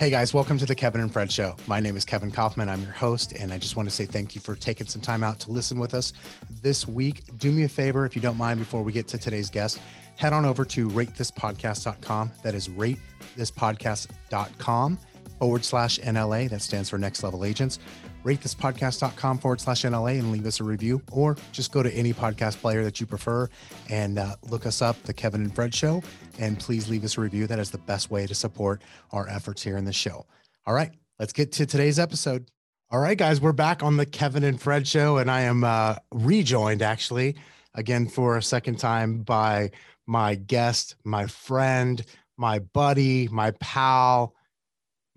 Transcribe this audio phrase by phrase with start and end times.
[0.00, 1.54] Hey guys, welcome to the Kevin and Fred Show.
[1.66, 2.70] My name is Kevin Kaufman.
[2.70, 5.22] I'm your host, and I just want to say thank you for taking some time
[5.22, 6.14] out to listen with us
[6.62, 7.20] this week.
[7.36, 9.78] Do me a favor, if you don't mind, before we get to today's guest,
[10.16, 12.32] head on over to ratethispodcast.com.
[12.42, 14.98] That is ratethispodcast.com
[15.40, 16.48] forward slash NLA.
[16.50, 17.80] That stands for Next Level Agents.
[18.24, 22.60] Ratethispodcast.com forward slash NLA and leave us a review, or just go to any podcast
[22.60, 23.48] player that you prefer
[23.88, 26.02] and uh, look us up, The Kevin and Fred Show,
[26.38, 27.46] and please leave us a review.
[27.46, 30.26] That is the best way to support our efforts here in the show.
[30.66, 32.50] All right, let's get to today's episode.
[32.90, 35.94] All right, guys, we're back on the Kevin and Fred Show, and I am uh,
[36.12, 37.36] rejoined actually
[37.74, 39.70] again for a second time by
[40.06, 42.04] my guest, my friend,
[42.36, 44.34] my buddy, my pal,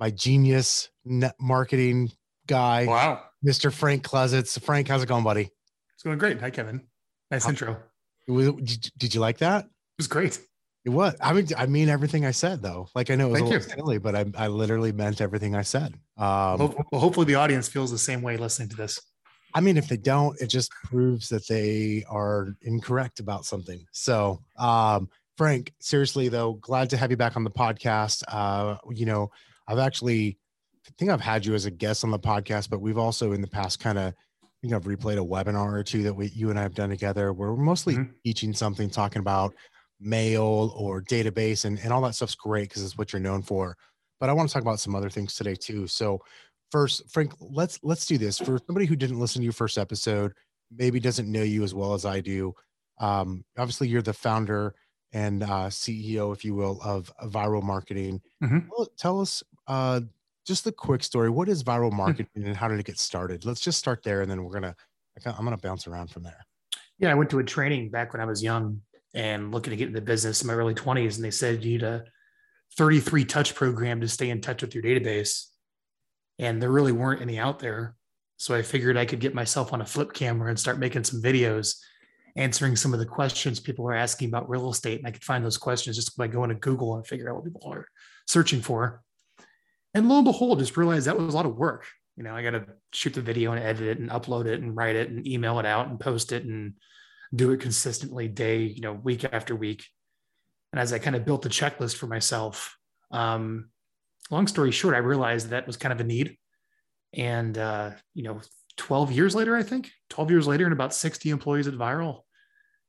[0.04, 2.12] my genius net marketing
[2.46, 2.86] guy.
[2.86, 3.22] Wow.
[3.46, 3.72] Mr.
[3.72, 4.62] Frank Klesitz.
[4.62, 5.50] Frank, how's it going, buddy?
[5.94, 6.42] It's going great.
[6.42, 6.82] Hi, Kevin.
[7.32, 7.78] Nice How, intro.
[8.28, 9.64] Did, did you like that?
[9.64, 10.42] It was great.
[10.84, 11.16] It was.
[11.22, 12.90] I mean, I mean everything I said though.
[12.94, 13.76] Like I know it was Thank a little you.
[13.78, 15.94] silly, but I, I literally meant everything I said.
[16.18, 19.00] Um, well, hopefully the audience feels the same way listening to this.
[19.54, 23.86] I mean, if they don't, it just proves that they are incorrect about something.
[23.94, 28.24] So, um, Frank, seriously though, glad to have you back on the podcast.
[28.28, 29.32] Uh, you know,
[29.68, 30.38] I've actually
[30.88, 33.42] I think I've had you as a guest on the podcast, but we've also in
[33.42, 34.14] the past kind of
[34.62, 36.90] you know, I've replayed a webinar or two that we you and I have done
[36.90, 38.12] together where we're mostly mm-hmm.
[38.24, 39.54] teaching something, talking about
[40.00, 43.78] mail or database and, and all that stuff's great because it's what you're known for.
[44.20, 45.88] But I want to talk about some other things today too.
[45.88, 46.22] So
[46.72, 48.40] first, Frank, let's let's do this.
[48.40, 50.34] For somebody who didn't listen to your first episode,
[50.72, 52.54] maybe doesn't know you as well as I do.
[53.00, 54.76] Um, obviously you're the founder
[55.12, 58.22] and uh, CEO, if you will, of, Vyral Marketing.
[58.44, 58.60] Mm-hmm.
[58.70, 60.02] Well, tell us uh,
[60.46, 61.30] just the quick story.
[61.30, 61.98] What is Vyral hmm.
[61.98, 63.46] marketing and how did it get started?
[63.46, 64.76] Let's just start there, and then we're gonna.
[65.26, 66.44] I'm gonna bounce around from there.
[66.98, 68.82] Yeah, I went to a training back when I was young
[69.14, 71.84] and looking to get into business in my early 20s, and they said you need
[71.84, 72.04] a
[72.78, 75.48] 33 touch program to stay in touch with your database,
[76.40, 77.96] and there really weren't any out there.
[78.38, 81.22] So I figured I could get myself on a flip camera and start making some
[81.22, 81.76] videos
[82.36, 85.00] answering some of the questions people are asking about real estate.
[85.00, 87.46] And I could find those questions just by going to Google and figure out what
[87.46, 87.88] people are
[88.28, 89.02] searching for.
[89.94, 91.86] And lo and behold, just realized that was a lot of work.
[92.16, 94.76] You know, I got to shoot the video and edit it and upload it and
[94.76, 96.74] write it and email it out and post it and
[97.34, 99.86] do it consistently day, you know, week after week.
[100.72, 102.78] And as I kind of built the checklist for myself,
[103.12, 103.70] um,
[104.32, 106.38] long story short, I realized that was kind of a need.
[107.14, 108.42] And, uh, you know,
[108.78, 112.22] 12 years later, I think 12 years later, and about 60 employees at Vyral,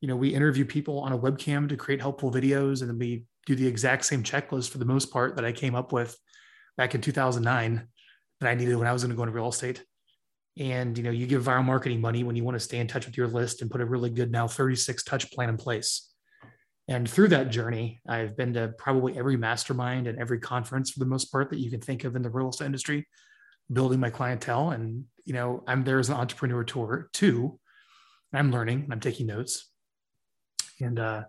[0.01, 2.81] you know, we interview people on a webcam to create helpful videos.
[2.81, 5.75] And then we do the exact same checklist for the most part that I came
[5.75, 6.17] up with
[6.77, 7.89] back in 2009
[8.41, 9.85] that I needed when I was going to go into real estate.
[10.59, 13.07] And you know, you give Vyral marketing money when you want to stay in touch
[13.07, 16.11] with your list and put a really good now 36 touch plan in place.
[16.87, 21.07] And through that journey, I've been to probably every mastermind and every conference for the
[21.07, 23.09] most part that you can think of in the real estate industry,
[23.73, 24.71] building my clientele.
[24.71, 27.59] And you know, I'm there as an entrepreneur tour too.
[28.33, 29.71] I'm learning, and I'm taking notes.
[30.81, 31.23] And uh,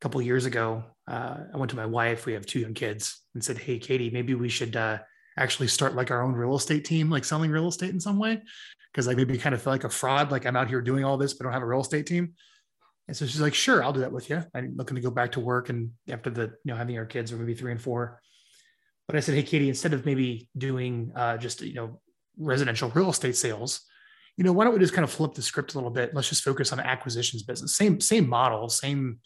[0.00, 2.24] a couple years ago, uh, I went to my wife.
[2.24, 4.98] We have two young kids, and said, "Hey, Katy, maybe we should uh,
[5.36, 8.40] actually start like our own real estate team, like selling real estate in some way,
[8.92, 10.30] because I maybe kind of feel like a fraud.
[10.30, 12.34] Like I'm out here doing all this, but I don't have a real estate team."
[13.08, 15.32] And so she's like, "Sure, I'll do that with you." I'm looking to go back
[15.32, 18.22] to work, and after the you know having our kids, or maybe three and four.
[19.06, 22.00] But I said, "Hey, Katy, instead of maybe doing uh, just you know
[22.38, 23.82] residential real estate sales."
[24.36, 26.14] You know, why don't we just kind of flip the script a little bit?
[26.14, 27.76] Let's just focus on acquisitions business.
[27.76, 29.18] Same, same model, same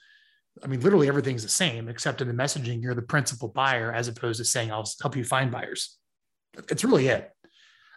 [0.62, 4.08] I mean, literally everything's the same, except in the messaging, you're the principal buyer as
[4.08, 5.98] opposed to saying, I'll help you find buyers.
[6.70, 7.30] It's really it.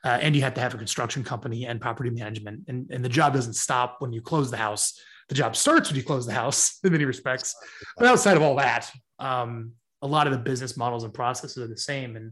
[0.03, 2.61] Uh, and you have to have a construction company and property management.
[2.67, 4.99] And, and the job doesn't stop when you close the house.
[5.29, 7.55] The job starts when you close the house in many respects.
[7.97, 8.89] But outside of all that,
[9.19, 12.15] um, a lot of the business models and processes are the same.
[12.15, 12.31] And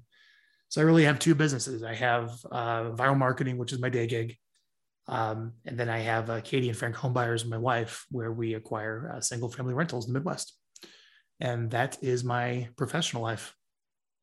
[0.69, 1.84] so I really have two businesses.
[1.84, 4.38] I have uh, Vyral marketing, which is my day gig.
[5.08, 9.14] Um, and then I have uh, Katy and Frank Homebuyers my wife, where we acquire
[9.16, 10.54] uh, single family rentals in the Midwest.
[11.40, 13.56] And that is my professional life.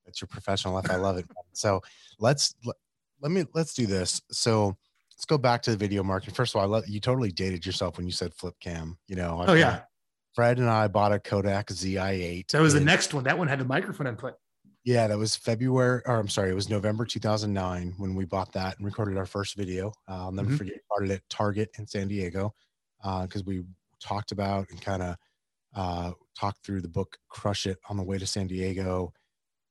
[0.05, 0.91] That's your professional life.
[0.91, 1.27] I love it.
[1.53, 1.81] So
[2.19, 2.55] let's
[3.21, 4.21] let, me let's do this.
[4.31, 4.77] So
[5.13, 6.35] let's go back to the video market.
[6.35, 8.99] First of all, I love you totally dated yourself when you said flip cam.
[9.07, 9.81] You know, I've oh yeah.
[10.35, 12.49] Fred and I bought a Kodak ZI8.
[12.53, 13.25] That was the next one.
[13.25, 14.35] That one had the microphone input.
[14.85, 18.77] Yeah, that was February, or I'm sorry, it was November 2009 when we bought that
[18.77, 19.93] and recorded our first video.
[20.09, 20.57] Uh, I'll never mm-hmm.
[20.57, 22.53] forget, started at Target in San Diego
[23.01, 23.63] because uh, we
[24.01, 25.17] talked about and kind of
[25.75, 29.13] uh, talked through the book Crush It on the way to San Diego,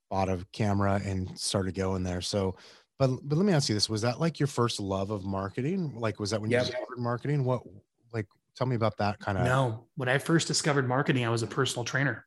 [0.09, 2.21] bought a camera and started going there.
[2.21, 2.55] So,
[2.97, 5.93] but but let me ask you this: Was that like your first love of marketing?
[5.95, 6.61] Like, was that when yep.
[6.61, 7.43] you discovered marketing?
[7.43, 7.63] What
[8.13, 8.27] like?
[8.55, 9.45] Tell me about that kind of.
[9.45, 12.25] No, when I first discovered marketing, I was a personal trainer.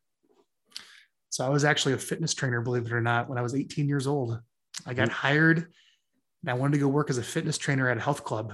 [1.35, 3.89] So I was actually a fitness trainer, believe it or not, when I was 18
[3.89, 4.39] years old.
[4.85, 5.15] I got hmm.
[5.15, 8.53] hired and I wanted to go work as a fitness trainer at a health club.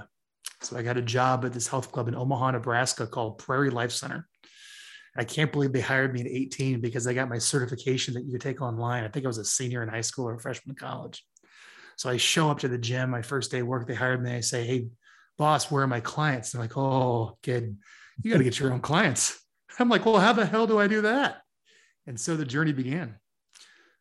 [0.62, 3.92] So I got a job at this health club in Omaha, Nebraska called Prairie Life
[3.92, 4.26] Center.
[5.16, 8.32] I can't believe they hired me at 18 because I got my certification that you
[8.32, 9.04] could take online.
[9.04, 11.24] I think I was a senior in high school or a freshman in college.
[11.96, 14.34] So I show up to the gym, my first day of work, they hired me.
[14.34, 14.88] I say, Hey,
[15.38, 16.50] boss, where are my clients?
[16.50, 17.76] They're like, Oh, kid,
[18.24, 19.40] you got to get your own clients.
[19.78, 21.42] I'm like, Well, how the hell do I do that?
[22.06, 23.16] And so the journey began.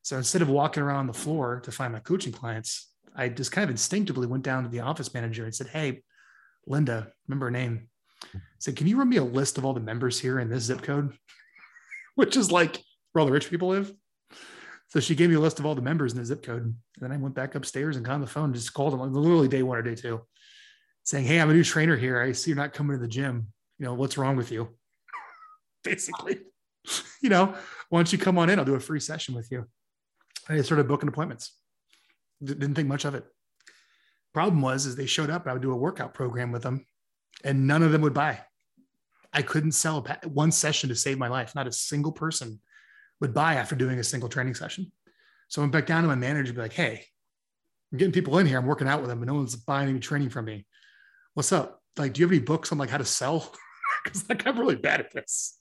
[0.02, 3.64] So instead of walking around the floor to find my coaching clients, I just kind
[3.64, 6.04] of instinctively went down to the office manager and said, Hey,
[6.66, 7.88] Linda, remember her name?
[8.34, 10.64] I said, Can you run me a list of all the members here in this
[10.64, 11.14] zip code?
[12.16, 12.82] Which is like
[13.12, 13.94] where all the rich people live.
[14.88, 16.64] So she gave me a list of all the members in the zip code.
[16.64, 19.14] And then I went back upstairs and got on the phone and just called them
[19.14, 20.22] literally day one or day two,
[21.04, 22.22] saying, Hey, I'm a new trainer here.
[22.22, 23.48] I see you're not coming to the gym.
[23.78, 24.70] You know, what's wrong with you?
[25.84, 26.40] Basically,
[27.22, 27.56] you know,
[27.90, 28.60] why don't you come on in?
[28.60, 29.66] I'll do a free session with you.
[30.50, 31.54] And I started booking appointments.
[32.44, 33.26] Didn't think much of it.
[34.34, 35.48] Problem was, is they showed up.
[35.48, 36.86] I would do a workout program with them
[37.44, 38.42] and none of them would buy.
[39.34, 41.56] I couldn't sell one session to save my life.
[41.56, 42.60] Not a single person
[43.20, 44.92] would buy after doing a single training session.
[45.48, 47.06] So I went back down to my manager and be like, hey,
[47.92, 48.58] I'm getting people in here.
[48.58, 50.66] I'm working out with them, but no one's buying any training from me.
[51.34, 51.82] What's up?
[51.98, 53.54] Like, do you have any books on like how to sell?
[54.04, 55.60] Because like I'm really bad at this.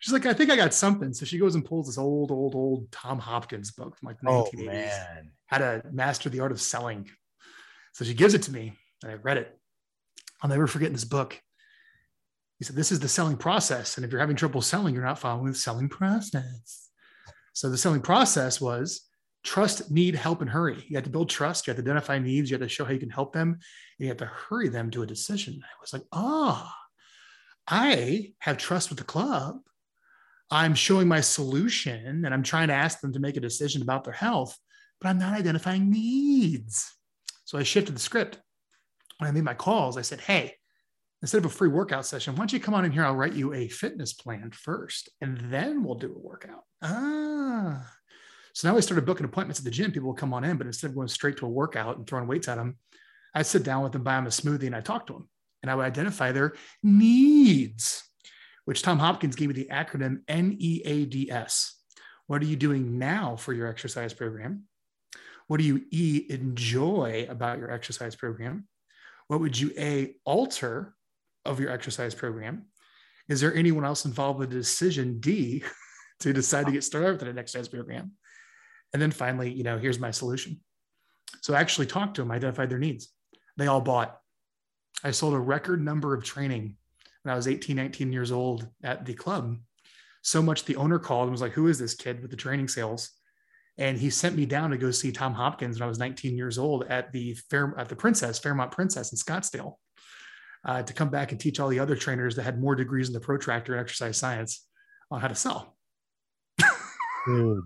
[0.00, 1.12] She's like, I think I got something.
[1.12, 4.28] So she goes and pulls this old, old, old Tom Hopkins book from like the
[4.28, 4.66] oh, 1980s.
[4.66, 5.30] Man.
[5.46, 7.08] How to master the art of selling.
[7.92, 9.58] So she gives it to me and I read it.
[10.42, 11.40] I'll never forget in this book.
[12.58, 13.96] He said, This is the selling process.
[13.96, 16.90] And if you're having trouble selling, you're not following the selling process.
[17.52, 19.02] So the selling process was
[19.44, 20.84] trust, need, help, and hurry.
[20.88, 21.66] You have to build trust.
[21.66, 22.50] You have to identify needs.
[22.50, 23.48] You have to show how you can help them.
[23.48, 23.60] And
[23.98, 25.60] you have to hurry them to a decision.
[25.62, 26.72] I was like, ah, oh,
[27.68, 29.60] I have trust with the club.
[30.50, 34.04] I'm showing my solution and I'm trying to ask them to make a decision about
[34.04, 34.56] their health,
[35.00, 36.92] but I'm not identifying needs.
[37.44, 38.38] So I shifted the script
[39.18, 40.54] when I made my calls, I said, hey,
[41.22, 43.04] instead of a free workout session, why don't you come on in here?
[43.04, 46.64] I'll write you a fitness plan first, and then we'll do a workout.
[46.82, 47.90] Ah.
[48.52, 49.92] So now I started booking appointments at the gym.
[49.92, 52.26] People would come on in, but instead of going straight to a workout and throwing
[52.26, 52.78] weights at them,
[53.34, 55.28] I'd sit down with them, buy them a smoothie, and I talk to them.
[55.62, 58.05] And I would identify their needs,
[58.66, 61.72] which Tom Hopkins gave me the acronym NEADS.
[62.26, 64.64] What are you doing now for your exercise program?
[65.46, 68.68] What do you E enjoy about your exercise program?
[69.28, 70.94] what would you a alter
[71.44, 72.66] of your exercise program
[73.28, 75.62] is there anyone else involved with the decision d
[76.20, 78.12] to decide to get started with an exercise program
[78.92, 80.60] and then finally you know here's my solution
[81.42, 83.12] so I actually talked to them identified their needs
[83.56, 84.18] they all bought
[85.04, 86.76] i sold a record number of training
[87.26, 89.56] when i was 18 19 years old at the club
[90.22, 92.68] so much the owner called and was like who is this kid with the training
[92.68, 93.10] sales
[93.78, 96.56] and he sent me down to go see Tom Hopkins when I was 19 years
[96.56, 99.74] old at the Fair at the Princess Fairmont Princess in Scottsdale
[100.64, 103.14] uh, to come back and teach all the other trainers that had more degrees in
[103.14, 104.66] the protractor and exercise science
[105.10, 105.76] on how to sell.
[107.26, 107.64] Dude,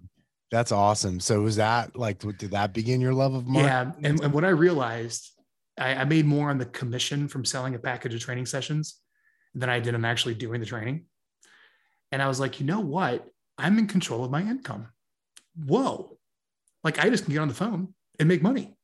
[0.51, 1.21] that's awesome.
[1.21, 3.95] So was that like did that begin your love of marketing?
[4.03, 5.31] Yeah, and, and what I realized,
[5.79, 9.00] I, I made more on the commission from selling a package of training sessions
[9.55, 11.07] than I did on actually doing the training.
[12.13, 13.27] And I was like, you know what?
[13.59, 14.89] I'm in control of my income
[15.67, 16.17] whoa,
[16.85, 18.77] like I just can get on the phone and make money.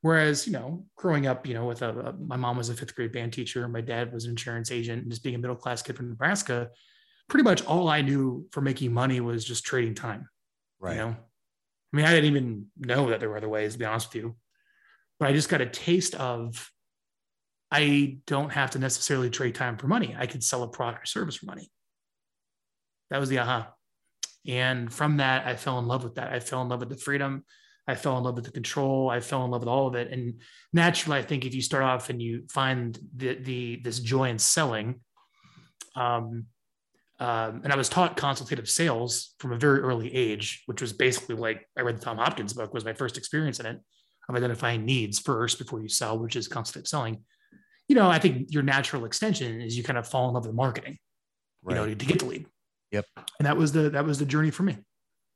[0.00, 2.94] Whereas, you know, growing up, you know, with a, a, my mom was a fifth
[2.94, 5.80] grade band teacher, my dad was an insurance agent, and just being a middle class
[5.80, 6.68] kid from Nebraska,
[7.28, 10.28] pretty much all I knew for making money was just trading time.
[10.78, 10.96] Right.
[10.96, 11.16] You know,
[11.92, 14.22] I mean, I didn't even know that there were other ways, to be honest with
[14.22, 14.36] you.
[15.18, 16.70] But I just got a taste of
[17.74, 20.14] I don't have to necessarily trade time for money.
[20.16, 21.72] I could sell a product or service for money.
[23.10, 23.72] That was the aha.
[24.46, 26.32] And from that, I fell in love with that.
[26.32, 27.44] I fell in love with the freedom.
[27.88, 29.10] I fell in love with the control.
[29.10, 30.12] I fell in love with all of it.
[30.12, 30.40] And
[30.72, 34.38] naturally, I think if you start off and you find the, the this joy in
[34.38, 35.00] selling,
[35.96, 36.46] um,
[37.18, 41.34] um, and I was taught consultative sales from a very early age, which was basically
[41.34, 43.80] like I read the Tom Hopkins book was my first experience in it
[44.28, 47.24] of identifying needs first before you sell, which is consultative selling.
[47.88, 50.54] You know, I think your natural extension is you kind of fall in love with
[50.54, 50.98] marketing,
[51.62, 51.74] right.
[51.74, 52.46] you know, to, get the lead.
[52.92, 53.06] Yep.
[53.38, 54.78] And that was the that was the journey for me.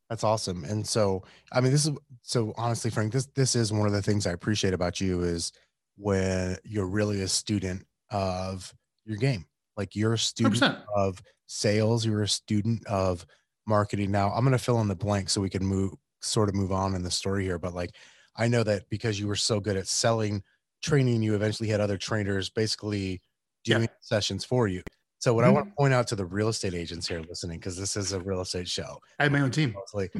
[0.08, 0.64] That's awesome.
[0.64, 4.02] And so, I mean, this is so honestly, Frank, this this is one of the
[4.02, 5.52] things I appreciate about you is
[5.96, 8.72] when you're really a student of
[9.04, 9.44] your game.
[9.76, 10.84] Like you're a student 100%.
[10.96, 13.26] of sales, you're a student of
[13.66, 14.10] marketing.
[14.10, 16.72] Now, I'm going to fill in the blank so we can move sort of move
[16.72, 17.90] on in the story here, but like
[18.36, 20.42] I know that because you were so good at selling
[20.82, 23.22] training, you eventually had other trainers basically
[23.64, 23.88] doing yeah.
[24.00, 24.82] sessions for you.
[25.18, 25.54] So what I Mhm.
[25.54, 28.20] want to point out to the real estate agents here listening, because this is a
[28.20, 29.72] real estate show, I had my own team.
[29.72, 30.10] mostly,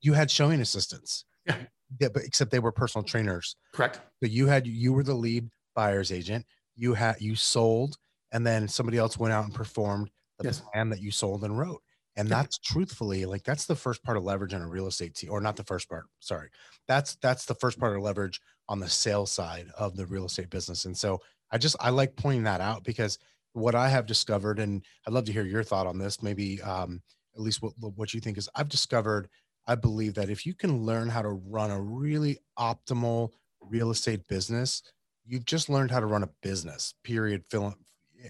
[0.00, 1.24] you had showing assistants.
[1.46, 1.66] Yeah.
[2.00, 3.56] Yeah, but except they were personal trainers.
[3.72, 3.96] Correct.
[4.22, 6.46] So you had you were the lead buyer's agent.
[6.74, 7.96] You had you sold,
[8.32, 10.60] and then somebody else went out and performed the Yes.
[10.72, 11.82] plan that you sold and wrote.
[12.16, 12.36] And Yeah.
[12.42, 15.40] that's truthfully like that's the first part of leverage on a real estate team, or
[15.40, 16.06] not the first part.
[16.20, 16.50] Sorry,
[16.88, 20.50] that's that's the first part of leverage on the sales side of the real estate
[20.50, 20.84] business.
[20.84, 21.20] And so
[21.50, 23.18] I just I like pointing that out because
[23.52, 27.00] what I have discovered, and I'd love to hear your thought on this, maybe um,
[27.34, 29.28] at least what what you think is I've discovered.
[29.68, 33.30] I believe that if you can learn how to run a really optimal
[33.60, 34.82] real estate business,
[35.24, 36.94] you've just learned how to run a business.
[37.02, 37.44] Period.
[37.50, 37.74] Fill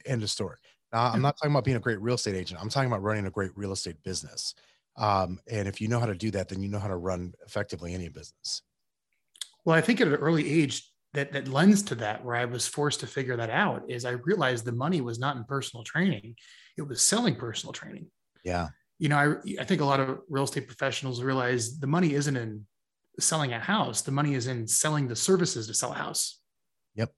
[0.04, 0.56] end of story.
[0.92, 2.60] Now, I'm not talking about being a great real estate agent.
[2.60, 4.54] I'm talking about running a great real estate business.
[4.96, 7.34] Um, and if you know how to do that, then you know how to run
[7.44, 8.62] effectively any business.
[9.66, 12.68] Well, I think at an early age that that lends to that, where I was
[12.68, 16.36] forced to figure that out, is I realized the money was not in personal training;
[16.78, 18.06] it was selling personal training.
[18.44, 18.68] Yeah.
[19.00, 22.36] You know, I I think a lot of real estate professionals realize the money isn't
[22.36, 22.64] in
[23.18, 26.40] selling a house; the money is in selling the services to sell a house.
[26.94, 27.12] Yep.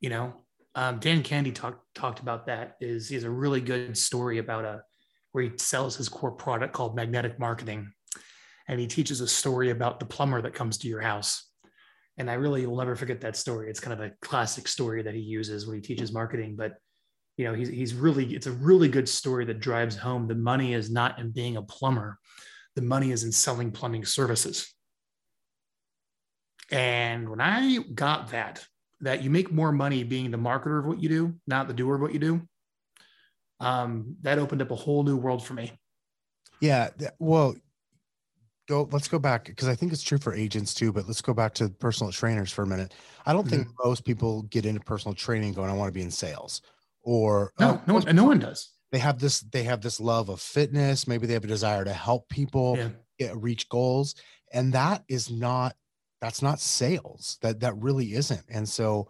[0.00, 0.34] You know,
[0.74, 2.76] um, Dan Kennedy talked talked about that.
[2.82, 4.82] Is he has a really good story about a
[5.32, 7.90] where he sells his core product called magnetic marketing,
[8.68, 11.49] and he teaches a story about the plumber that comes to your house
[12.20, 13.70] and I really will never forget that story.
[13.70, 16.54] It's kind of a classic story that he uses when he teaches marketing.
[16.54, 16.74] But
[17.38, 20.74] you know, he's he's really it's a really good story that drives home the money
[20.74, 22.18] is not in being a plumber,
[22.76, 24.70] the money is in selling plumbing services.
[26.70, 28.66] And when I got that,
[29.00, 31.94] that you make more money being the marketer of what you do, not the doer
[31.94, 32.42] of what you do,
[33.60, 35.72] um, that opened up a whole new world for me.
[36.60, 36.90] Yeah.
[37.18, 37.56] Well,
[38.70, 41.34] go, let's go back because I think it's true for agents too, but let's go
[41.34, 42.94] back to personal trainers for a minute.
[43.26, 43.88] I don't think mm-hmm.
[43.88, 46.62] most people get into personal training going, I want to be in sales
[47.02, 48.70] or No, oh, no one, no one does.
[48.92, 51.08] they have this, they have this love of fitness.
[51.08, 52.88] Maybe they have a desire to help people Yeah.
[53.18, 54.14] get, reach goals.
[54.52, 55.74] And that is not,
[56.20, 57.38] that's not sales.
[57.42, 58.44] That, that really isn't.
[58.48, 59.08] And so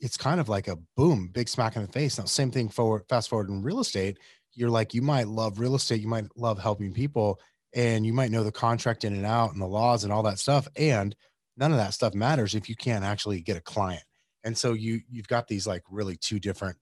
[0.00, 2.18] it's kind of like a boom, big smack in the face.
[2.18, 4.18] Now, same thing forward, fast forward in real estate.
[4.54, 6.00] You're like, you might love real estate.
[6.00, 7.38] You might love helping people
[7.78, 10.40] and you might know the contract in and out and the laws and all that
[10.40, 10.66] stuff.
[10.76, 11.14] And
[11.56, 14.02] none of that stuff matters if you can't actually get a client.
[14.42, 16.76] And so you, you've got these like really two different,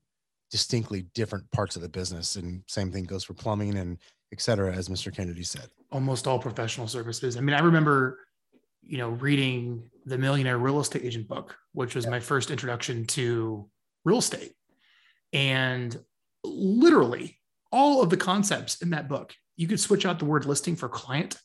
[0.51, 2.37] distinctly different parts of the business.
[2.37, 3.99] And same thing goes for plumbing and
[4.33, 5.15] et cetera, as Mr.
[5.15, 5.69] Kennedy said.
[5.93, 7.37] almost all professional services.
[7.37, 8.21] I mean, I remember,
[8.83, 12.13] you know, reading the Millionaire Real Estate Agent book, which was Yeah.
[12.13, 13.69] my first introduction to
[14.05, 14.55] real estate.
[15.35, 15.95] And
[16.43, 17.39] literally
[17.71, 20.89] all of the concepts in that book, you could switch out the word listing for
[20.89, 21.37] client.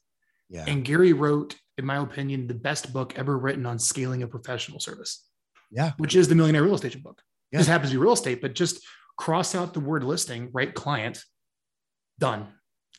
[0.50, 0.66] Yeah.
[0.68, 4.80] And Gary wrote, in my opinion, the best book ever written on scaling a professional
[4.80, 5.26] service,
[5.72, 5.92] Yeah.
[5.98, 7.22] which is the Millionaire Real Estate book.
[7.52, 7.60] Yeah.
[7.60, 8.82] This happens to be real estate, but just
[9.18, 11.24] cross out the word listing, write client,
[12.20, 12.48] done.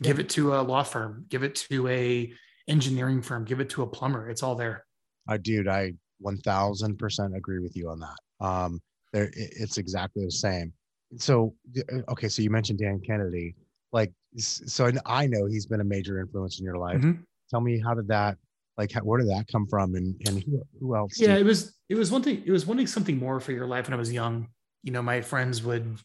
[0.02, 2.32] Give it to a law firm, give it to a
[2.68, 4.28] engineering firm, give it to a plumber.
[4.30, 4.84] It's all there.
[5.28, 8.46] I dude, I 1000% agree with you on that.
[8.46, 8.80] Um,
[9.12, 10.72] there, it's exactly the same.
[11.18, 12.28] So, uh, okay.
[12.28, 13.54] So you mentioned Dan Kennedy,
[13.92, 17.00] like, so I know he's been a major influence in your life.
[17.00, 17.24] Mhm.
[17.50, 18.38] Tell me, how did that,
[18.78, 19.94] like, how, where did that come from?
[19.94, 21.20] And, and who, who else?
[21.20, 22.42] Yeah, it was it was one thing.
[22.46, 24.48] It was wanting something more for your life when I was young.
[24.82, 25.98] You know, my friends would,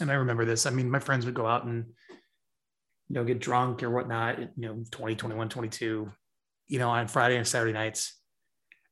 [0.00, 0.66] and I remember this.
[0.66, 1.86] I mean, my friends would go out and
[3.08, 4.40] you know get drunk or whatnot.
[4.40, 6.12] You know, 20, 21, 22.
[6.68, 8.18] You know, on Friday and Saturday nights.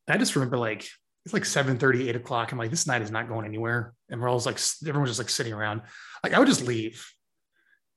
[0.07, 0.87] And I just remember like
[1.25, 2.51] it's like 7 30, 8 o'clock.
[2.51, 3.93] I'm like, this night is not going anywhere.
[4.09, 5.81] And we're all like everyone's just like sitting around.
[6.23, 7.05] Like I would just leave.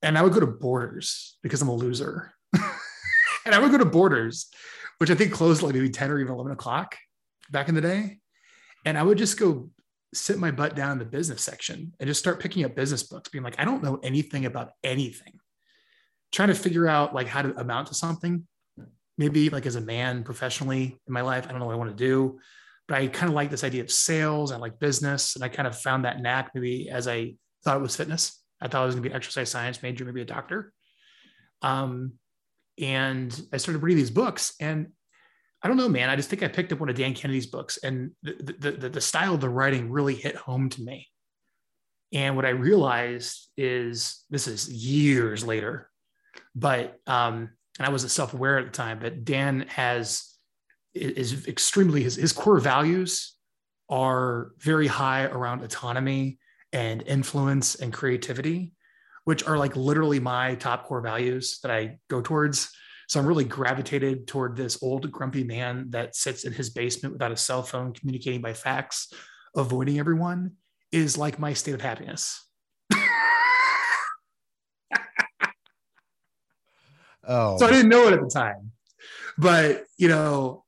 [0.02, 2.32] And I would go to Borders because I'm a loser.
[3.44, 4.48] and I would go to Borders,
[4.98, 6.96] which I think closed like maybe 10 or even 11 o'clock
[7.50, 8.18] back in the day.
[8.84, 9.70] And I would just go
[10.14, 13.28] sit my butt down in the business section and just start picking up business books,
[13.28, 15.34] being like, I don't know anything about anything.
[16.32, 18.46] Trying to figure out like how to amount to something.
[19.16, 21.90] Maybe like as a man professionally in my life, I don't know what I want
[21.90, 22.38] to do.
[22.86, 24.52] But I kind of like this idea of sales.
[24.52, 25.34] I like business.
[25.34, 28.42] And I kind of found that knack maybe as I thought it was fitness.
[28.60, 30.72] I thought I was going to be an exercise science major, maybe a doctor.
[31.62, 32.14] Um,
[32.80, 34.88] and I started reading these books and
[35.62, 36.08] I don't know, man.
[36.08, 38.88] I just think I picked up one of Dan Kennedy's books, and the, the, the,
[38.88, 41.08] the style of the writing really hit home to me.
[42.12, 45.90] And what I realized is this is years later,
[46.54, 50.32] but um, and I wasn't self-aware at the time, but Dan has
[50.94, 53.34] is extremely his, his core values
[53.90, 56.38] are very high around autonomy
[56.72, 58.72] and influence and creativity,
[59.24, 62.70] which are like literally my top core values that I go towards.
[63.08, 67.32] So I'm really gravitated toward this old grumpy man that sits in his basement without
[67.32, 69.12] a cell phone, communicating by fax,
[69.56, 70.52] avoiding everyone
[70.92, 72.44] is like my state of happiness.
[77.26, 77.58] oh.
[77.58, 78.72] So I didn't know it at the time.
[79.38, 80.64] But, you know,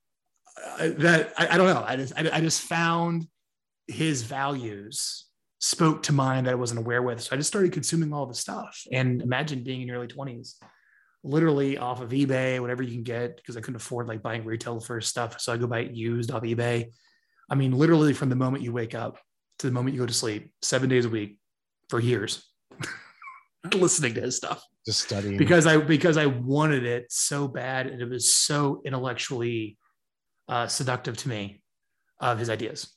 [0.79, 1.85] uh, that I, I don't know.
[1.87, 3.27] I just I, I just found
[3.87, 5.27] his values
[5.61, 7.21] spoke to mine that I wasn't aware with.
[7.21, 8.83] So I just started consuming all the stuff.
[8.93, 10.57] And imagine being in your early twenties,
[11.23, 14.81] literally off of eBay, whatever you can get, because I couldn't afford like buying retail
[14.81, 15.41] first stuff.
[15.41, 16.93] So I go buy it used off eBay.
[17.49, 19.19] I mean, literally from the moment you wake up
[19.59, 21.39] to the moment you go to sleep, seven days a week
[21.89, 22.49] for years,
[23.75, 28.01] listening to his stuff just studying because I because I wanted it so bad and
[28.01, 29.77] it was so intellectually
[30.49, 31.63] uh, seductive to me
[32.19, 32.91] of his ideas.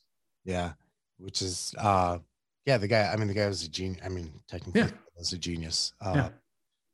[0.45, 0.73] Yeah,
[1.17, 2.19] which is uh
[2.65, 4.01] yeah, the guy I mean the guy was a genius.
[4.05, 4.89] I mean, technically Yeah.
[5.17, 5.93] was a genius.
[6.01, 6.29] Uh Yeah.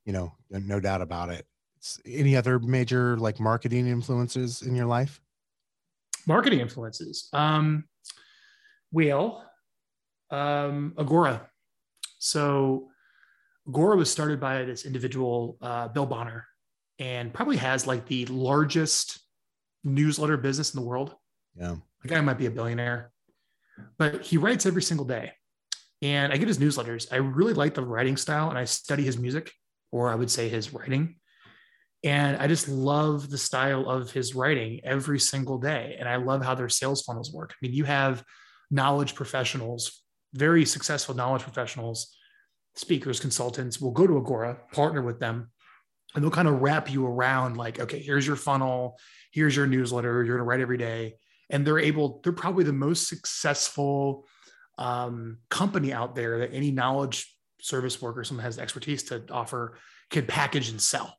[0.06, 1.46] you know, no- doubt about it.
[1.78, 5.22] It's, any other major like marketing influences in your life?
[6.28, 7.30] Marketing influences.
[7.34, 7.86] Um,
[8.92, 9.44] Wheel,
[10.32, 11.50] um, Agora.
[12.18, 12.90] So
[13.68, 16.46] Agora was started by this individual, uh, Bill Bonner,
[16.98, 19.20] and probably has like the largest
[19.84, 21.16] newsletter business in the world.
[21.56, 21.76] Yeah.
[22.02, 23.12] the guy might be a billionaire,
[23.98, 25.34] but he writes every single day.
[26.02, 27.08] And I get his newsletters.
[27.12, 29.52] I really like the writing style and I study his music,
[29.92, 31.16] or I would say his writing.
[32.04, 35.98] And I just love the style of his writing every single day.
[36.00, 37.52] And I love how their sales funnels work.
[37.52, 38.24] I mean, you have
[38.72, 40.02] knowledge professionals,
[40.34, 42.16] very successful knowledge professionals,
[42.76, 45.52] speakers, consultants will go to Agora, partner with them,
[46.16, 48.98] and they'll kind of wrap you around like, okay, here's your funnel,
[49.34, 51.16] here's your newsletter, you're going to write every day
[51.50, 54.26] and they're able they're probably the most successful
[54.80, 57.32] um, company out there that any knowledge
[57.62, 59.78] service worker someone has expertise to offer
[60.10, 61.16] can package and sell.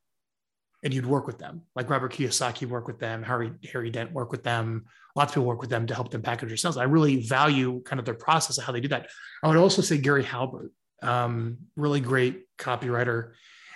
[0.83, 1.63] And you'd work with them.
[1.77, 4.87] Like robert kiyosaki work with them harry harry dent work with them.
[5.15, 7.83] Lots of people work with them to help them package their sales i really value
[7.85, 9.09] kind of their process of how they do that.
[9.43, 13.33] I would also say gary halbert um, really great copywriter.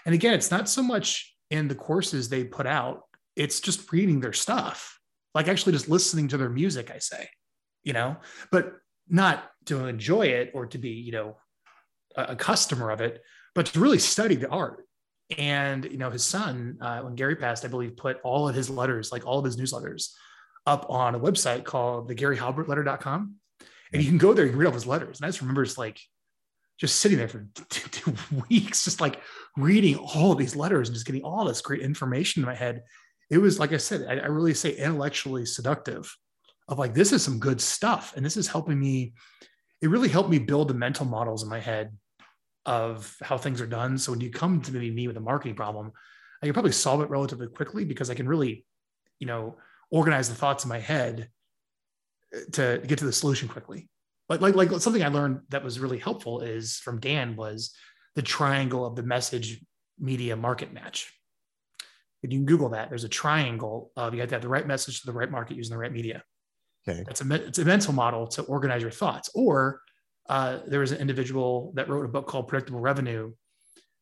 [0.06, 3.02] And again it's not so much in the courses they put out
[3.36, 4.98] it's just reading their stuff
[5.34, 7.28] like actually just listening to their music i say
[7.82, 8.16] you know
[8.50, 8.75] but
[9.08, 11.36] not to enjoy it or to be you know
[12.16, 13.22] a, a customer of it
[13.54, 14.84] but to really study the art.
[15.38, 18.68] And you know his son uh, when gary passed i believe put all of his
[18.68, 20.10] letters like all of his newsletters
[20.66, 23.36] up on a website called the garyhalbertletter.com
[23.92, 25.18] and you can go there you can read all his letters.
[25.18, 25.98] And i just remember just like
[26.78, 28.14] just sitting there for two,
[28.48, 29.20] weeks just like
[29.56, 32.82] reading all these letters and just getting all this great information in my head.
[33.30, 36.14] It was like I said, I, I, really say intellectually seductive
[36.68, 38.12] of like, this is some good stuff.
[38.16, 39.14] And this is helping me,
[39.80, 41.97] it really helped me build the mental models in my head
[42.67, 43.99] of how things are done.
[43.99, 45.93] So when you come to maybe me with a marketing problem,
[46.43, 48.65] I can probably solve it relatively quickly because I can really,
[49.19, 49.56] you know,
[49.91, 51.28] organize the thoughts in my head
[52.34, 53.89] uh, to get to the solution quickly.
[54.28, 57.75] Like, like, like something I learned that was really helpful is from Dan was
[58.15, 59.63] the triangle of the message
[59.99, 61.13] media market match
[62.25, 62.89] and you can Google that.
[62.89, 65.58] There's a triangle of you have to have the right message to the right market
[65.58, 66.25] using the right media.
[66.86, 67.00] Okay.
[67.00, 69.30] A it's a mental model to organize your thoughts.
[69.34, 69.80] Or
[70.28, 73.32] uh, there was an individual that wrote a book called Predictable Revenue.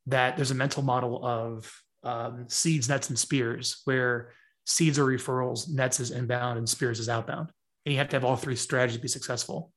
[0.06, 4.32] That there's a mental model of um, seeds, nets, and spears, where
[4.66, 7.50] seeds are referrals, nets is inbound, and spears is outbound.
[7.86, 9.72] And you have to have all three strategies to be successful.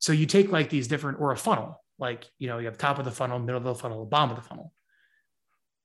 [0.00, 2.98] So you take like these different, or a funnel, like you know, you have top
[2.98, 4.72] of the funnel, middle of the funnel, bottom of the funnel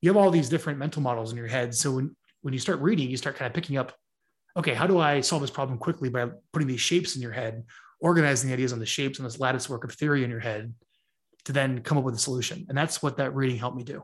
[0.03, 1.73] you have all these different mental models in your head.
[1.73, 3.93] So when, when you start reading, you start kind of picking up,
[4.57, 7.63] okay, how do I solve this problem quickly by putting these shapes in your head,
[7.99, 10.73] organizing the ideas on the shapes and this lattice work of theory in your head
[11.45, 12.65] to then come up with a solution.
[12.69, 14.03] And that's what that reading helped me do.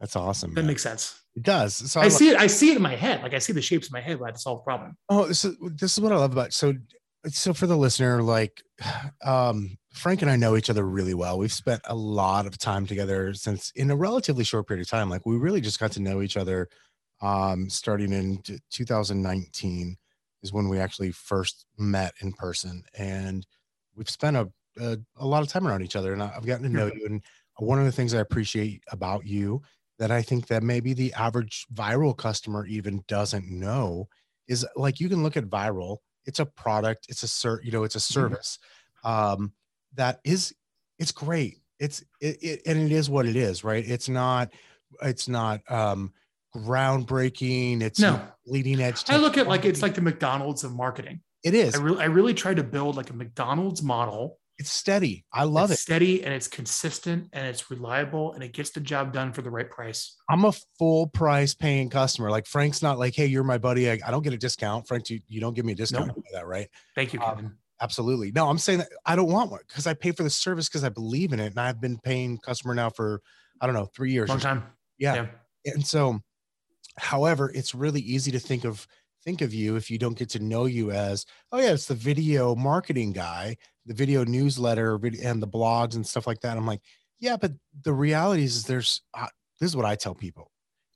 [0.00, 0.50] That's awesome.
[0.54, 0.66] That man.
[0.66, 1.20] makes sense.
[1.36, 1.74] It does.
[1.90, 2.36] So I love- see it.
[2.36, 3.22] I see it in my head.
[3.22, 4.96] Like I see the shapes in my head when I have to solve a problem.
[5.08, 6.74] Oh, this is this is what I love about so
[7.28, 8.62] so for the listener, like
[9.24, 11.38] um Frank and I know each other really well.
[11.38, 15.08] We've spent a lot of time together since in a relatively short period of time.
[15.08, 16.68] Like we really just got to know each other
[17.22, 19.96] um starting in 2019
[20.42, 22.84] is when we actually first met in person.
[22.98, 23.46] And
[23.94, 26.70] we've spent a a, a lot of time around each other and I've gotten to
[26.70, 26.94] know Yeah.
[26.94, 27.06] you.
[27.06, 27.22] And
[27.58, 29.62] one of the things I appreciate about you
[29.98, 34.08] that I think that maybe the average Vyral customer even doesn't know
[34.48, 37.84] is like you can look at Vyral it's a product it's a cert you know
[37.84, 38.58] it's a service
[39.04, 39.52] um
[39.94, 40.54] that is
[40.98, 41.58] it's great.
[41.78, 43.84] It's it, it and it is what it is right?
[43.86, 44.52] It's not
[45.02, 46.12] it's not um
[46.54, 48.20] groundbreaking it's No.
[48.46, 51.20] leading edge I look at like it's like the McDonald's of marketing.
[51.44, 54.38] it is I really, I really try to build like a McDonald's model.
[54.58, 58.52] it's steady i love it's it steady and it's consistent and it's reliable and it
[58.52, 60.16] gets the job done for the right price.
[60.28, 63.98] i'm a full price paying customer like frank's not like hey you're my buddy i,
[64.06, 66.14] I don't get a discount frank you, you don't give me a discount No.
[66.14, 67.52] for that right Thank you, Um, Kevin.
[67.80, 68.30] Absolutely.
[68.30, 70.84] No, I'm saying that I don't want one because I pay for the service because
[70.84, 71.46] I believe in it.
[71.46, 73.20] And I've been paying customer now for,
[73.60, 74.28] I don't know, three years.
[74.28, 74.62] Long time.
[74.98, 75.14] Yeah.
[75.64, 75.72] Yeah.
[75.74, 76.20] And so,
[76.98, 78.86] however, it's really easy to think of
[79.24, 81.94] think of you if you don't get to know you as, oh yeah, it's the
[81.94, 86.56] video marketing guy, the video newsletter, and the blogs and stuff like that.
[86.56, 86.80] I'm like,
[87.20, 87.52] yeah, but
[87.84, 89.28] the reality is, there's uh,
[89.60, 90.50] this is what I tell people.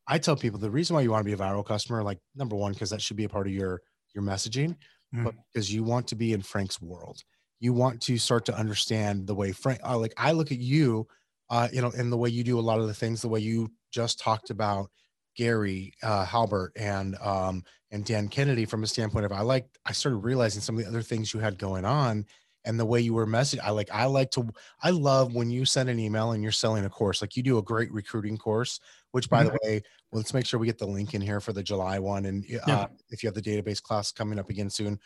[0.09, 2.57] I tell people the reason why you want to be a Vyral customer, like number
[2.57, 3.81] one, because that should be a part of your
[4.15, 4.77] your messaging,
[5.15, 5.25] mm.
[5.25, 7.23] but because you want to be in Frank's world.
[7.59, 11.07] You want to start to understand the way Frank, uh, like I look at you,
[11.49, 13.41] uh, you know, and the way you do a lot of the things, the way
[13.41, 14.91] you just talked about
[15.37, 19.93] Gary uh, Halbert and um, and Dan Kennedy from a standpoint of I like I
[19.93, 22.27] started realizing some of the other things you had going on
[22.65, 23.61] and the way you were messaging.
[23.63, 24.49] I like I like to
[24.83, 27.21] I love when you send an email and you're selling a course.
[27.23, 28.81] Like you do a great recruiting course,
[29.13, 29.51] which by mm-hmm.
[29.51, 31.99] the way, well, let's make sure we get the link in here for the July
[31.99, 32.27] one.
[32.27, 32.87] And uh, yeah.
[33.11, 34.99] if you have the database class coming up again soon,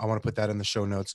[0.00, 1.14] I want to put that in the show notes.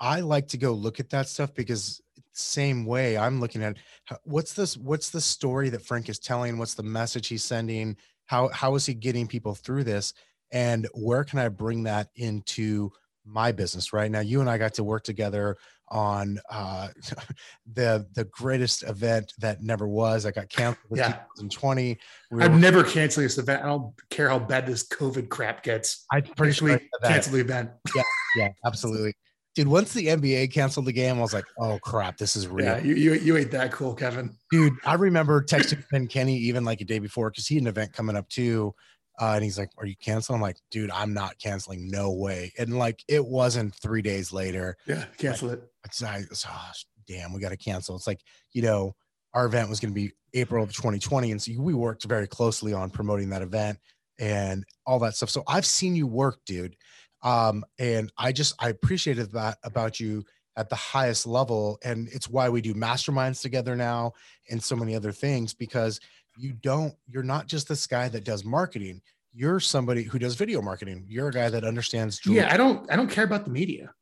[0.00, 2.00] I like to go look at that stuff because
[2.38, 3.76] same way i'm looking at
[4.24, 6.58] what's this what's the story that frank is telling?
[6.58, 7.96] What's the message he's sending?
[8.26, 10.14] How how is he getting people through this?
[10.50, 12.90] And where can i bring that into
[13.24, 13.92] my business?
[13.92, 14.10] Right?
[14.10, 15.56] Now you and i got to work together
[15.90, 16.88] on uh
[17.74, 20.26] the the greatest event that never was.
[20.26, 21.12] I got canceled in yeah.
[21.36, 21.98] 2020
[22.30, 23.62] we i've never canceled this event.
[23.62, 26.04] I don't care how bad this covid crap gets.
[26.12, 27.70] I pretty sure cancel the event.
[27.94, 28.02] Yeah
[28.36, 29.14] yeah absolutely
[29.58, 32.64] dude, once the NBA canceled the game, I was like, oh crap, this is real.
[32.64, 34.36] Yeah, you, you, you ain't that cool, Kevin.
[34.52, 37.66] Dude, I remember texting Ben Kinney even like a day before because he had an
[37.66, 38.72] event coming up too.
[39.20, 40.36] Uh, and he's like, Are you canceling?
[40.36, 41.90] I'm like, dude, I'm not canceling.
[41.90, 42.52] No way.
[42.56, 44.76] And like, it wasn't three days later.
[44.86, 45.64] Yeah, cancel like, it.
[45.86, 46.70] It's, I, it's, oh,
[47.08, 47.96] damn, we got to cancel.
[47.96, 48.20] It's like,
[48.52, 48.94] you know,
[49.34, 51.32] our event was going to be April of 2020.
[51.32, 53.78] And so we worked very closely on promoting that event
[54.20, 55.30] and all that stuff.
[55.30, 56.76] So I've seen you work, dude
[57.22, 60.24] um, and i just i appreciated that about you
[60.56, 64.12] at the highest level and it's why we do masterminds together now
[64.50, 66.00] and so many other things because
[66.38, 69.00] you don't you're not just this guy that does marketing.
[69.32, 71.04] You're somebody who does video marketing.
[71.08, 73.92] You're a guy that understands yeah i don't i don't care about the media.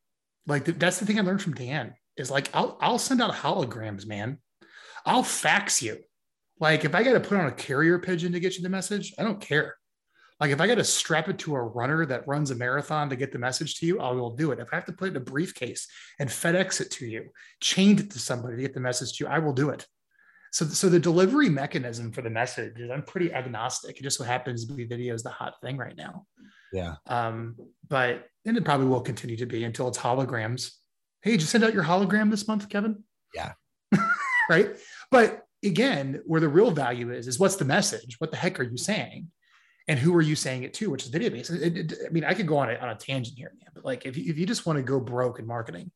[0.46, 4.07] Like that's the thing i learned from dan is like i'll i'll send out holograms
[4.07, 4.38] man.
[5.05, 5.98] I'll fax you.
[6.61, 9.14] Like if i got to put on a carrier pigeon to get you the message
[9.18, 9.76] i don't care
[10.40, 13.16] like if I got to strap it to a runner that runs a marathon to
[13.16, 14.59] get the message to you, I will do it.
[14.59, 18.01] If I have to put it in a briefcase and FedEx it to you, chained
[18.01, 19.87] it to somebody to get the message to you, I will do it.
[20.53, 23.99] So, so the delivery mechanism for the message is I'm pretty agnostic.
[23.99, 26.27] It just so happens to be video is the hot thing right now.
[26.72, 26.96] Yeah.
[27.07, 27.57] Um,
[27.88, 30.72] but and it probably will continue to be until it's holograms.
[31.22, 33.03] Hey, did you send out your hologram this month, Kevin?
[33.35, 33.53] Yeah.
[34.51, 34.77] right.
[35.11, 38.16] But again, where the real value is, is what's the message?
[38.18, 39.29] What the heck are you saying?
[39.88, 41.51] And who are you saying it to, which is video based.
[41.51, 43.85] It, it, I mean, I could go on a, on a tangent here, man, but
[43.85, 45.90] like if you, if you just want to go broke in marketing,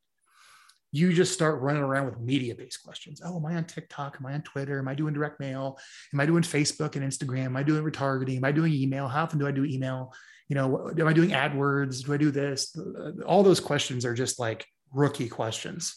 [0.93, 3.21] you just start running around with media based questions.
[3.23, 4.17] Oh, am I on TikTok?
[4.19, 4.77] Am I on Twitter?
[4.77, 5.77] Am I doing direct mail?
[6.13, 7.45] Am I doing Facebook and Instagram?
[7.45, 8.37] Am I doing retargeting?
[8.37, 9.07] Am I doing email?
[9.07, 10.13] How often do I do email?
[10.49, 12.05] You know, am I doing AdWords?
[12.05, 12.75] Do I do this?
[12.77, 15.95] Uh, uh, all those questions are just like rookie questions.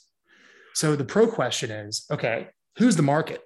[0.75, 3.43] So the pro question is, okay, who's the market?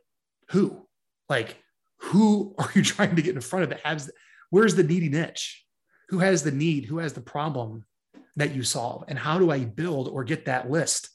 [0.50, 0.86] Who?
[1.30, 1.56] Like,
[1.98, 4.10] who are you trying to get in front of that has
[4.50, 5.64] where's the needy niche?
[6.08, 6.86] Who has the need?
[6.86, 7.84] Who has the problem
[8.36, 9.04] that you solve?
[9.08, 11.10] And how do I build or get that list?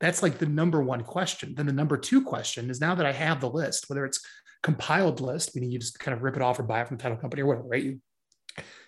[0.00, 1.54] That's like the number one question.
[1.56, 4.24] Then the number two question is now that I have the list, whether it's
[4.62, 7.02] compiled list, meaning you just kind of rip it off or buy it from the
[7.02, 7.82] title company or whatever, right?
[7.82, 8.00] You,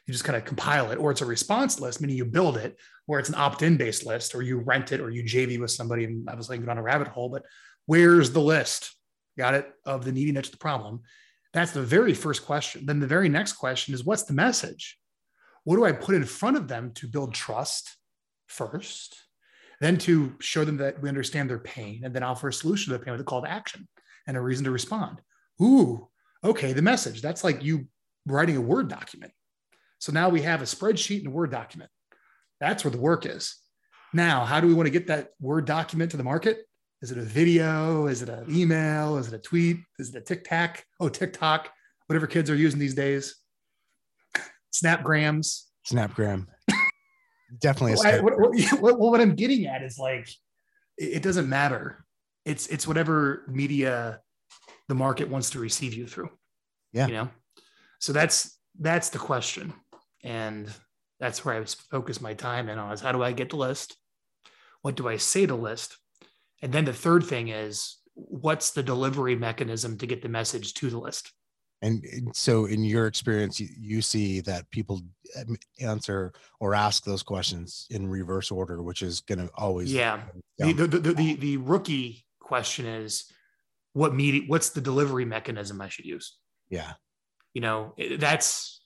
[0.07, 2.77] you just kind of compile it, or it's a response list, meaning you build it,
[3.07, 6.05] or it's an opt-in based list, or you rent it, or you JV with somebody.
[6.05, 7.45] And I was like, on a rabbit hole, but
[7.87, 8.95] where's the list?
[9.39, 11.03] Got it of the needy niche the problem.
[11.53, 12.87] That's the very first question.
[12.87, 14.99] Then the very next question is what's the message?
[15.65, 17.97] What do I put in front of them to build trust
[18.47, 19.17] first?
[19.81, 22.99] Then to show them that we understand their pain and then offer a solution to
[22.99, 23.89] their pain with a call to action
[24.27, 25.21] and a reason to respond.
[25.61, 26.09] Ooh,
[26.45, 27.23] okay, the message.
[27.23, 27.87] That's like you
[28.27, 29.33] writing a Word document.
[29.99, 31.91] So now we have a spreadsheet and a Word document.
[32.61, 33.57] That's where the work is.
[34.13, 36.59] Now, how do we want to get that Word document to the market?
[37.03, 38.07] Is it a video?
[38.07, 39.17] Is it an email?
[39.17, 39.79] Is it a tweet?
[39.99, 40.85] Is it a TikTok?
[41.01, 41.71] Oh, TikTok,
[42.07, 43.37] whatever kids are using these days.
[44.73, 45.65] Snapgrams.
[45.91, 46.47] Snapgram.
[47.59, 47.97] Definitely.
[47.97, 50.29] Well, what, what, what, I'm getting at is like,
[50.99, 52.05] it, it doesn't matter.
[52.45, 54.21] It's it's whatever media
[54.89, 56.31] the market wants to receive you through.
[56.93, 57.07] Yeah.
[57.07, 57.29] You know.
[57.99, 59.73] So that's that's the question,
[60.23, 60.69] and
[61.19, 63.97] that's where I focus my time in on is how do I get the list?
[64.83, 65.97] What do I say to list?
[66.63, 70.91] And then the third thing is what's the delivery mechanism to get the message to
[70.91, 71.33] the list?
[71.83, 75.01] And so, in your experience, you, see that people
[75.39, 79.91] um, answer or ask those questions in reverse order, which is going to always.
[79.91, 80.21] Yeah.
[80.59, 83.33] The, the, the, the, the rookie question is
[83.95, 86.37] what media, what's the delivery mechanism I should use?
[86.69, 86.93] Yeah.
[87.55, 88.83] You know, that's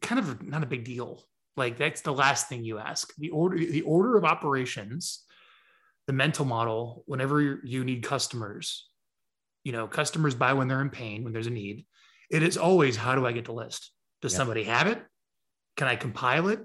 [0.00, 1.24] kind of not a big deal.
[1.56, 3.12] Like that's the last thing you ask.
[3.18, 5.24] The order, the order of operations,
[6.06, 7.02] the mental model.
[7.06, 8.88] Whenever you need customers,
[9.64, 11.86] you know, customers buy when they're in pain, when there's a need.
[12.30, 13.92] It is always how do I get the list?
[14.22, 15.02] Does somebody have it?
[15.76, 16.60] Can I compile it?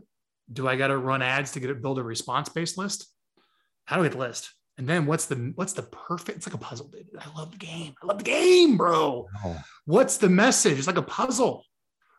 [0.52, 3.08] Do I got to run ads to get it build a response based list?
[3.86, 4.52] How do I get the list?
[4.78, 6.38] And then what's the what's the perfect?
[6.38, 7.08] It's like a puzzle, dude.
[7.20, 7.94] I love the game.
[8.02, 9.28] I love the game, bro.
[9.46, 9.58] Oh.
[9.86, 10.78] What's the message?
[10.78, 11.66] It's like a puzzle.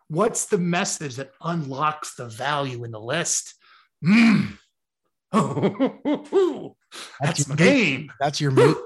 [0.08, 3.54] What's the message that unlocks the value in the list?
[4.04, 4.58] Mm.
[5.32, 6.74] That's,
[7.20, 8.12] that's my game.
[8.20, 8.78] That's your music.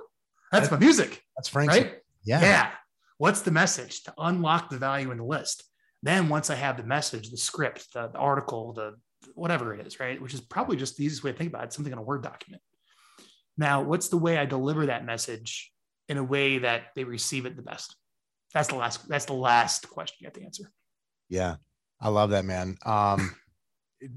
[0.53, 1.23] that's my music.
[1.37, 1.71] That's Frank.
[1.71, 1.95] Right?
[2.25, 2.41] Yeah.
[2.41, 2.71] Yeah.
[3.19, 5.65] What's the message to unlock the value in the list?
[6.03, 8.95] Then once I have the message, the script, the, the article, the
[9.35, 10.21] whatever it is, right?
[10.21, 12.23] Which is probably just the easiest way to think about it, something in a Word
[12.23, 12.63] document.
[13.59, 15.73] Now, what's the way I deliver that message
[16.09, 17.97] in a way that they receive it the best?
[18.53, 19.09] That's the last.
[19.09, 20.71] That's the last question you have to answer.
[21.29, 21.57] Yeah,
[22.01, 22.77] I love that, man.
[22.85, 23.35] Um,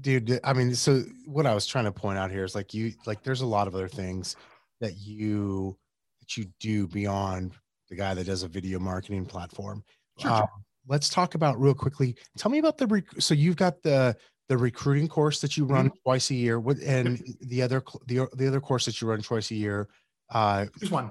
[0.00, 2.92] dude, I mean, so what I was trying to point out here is like you,
[3.06, 4.36] like, there's a lot of other things
[4.80, 5.76] that you
[6.20, 7.52] that you do beyond
[7.88, 9.82] the guy that does a video marketing platform.
[10.18, 10.48] Sure, um, sure.
[10.88, 12.16] Let's talk about real quickly.
[12.38, 14.16] Tell me about the rec- so you've got the
[14.48, 15.98] the recruiting course that you run mm-hmm.
[16.04, 16.58] twice a year.
[16.58, 19.88] What and the other the the other course that you run twice a year?
[20.30, 21.10] Uh, just one.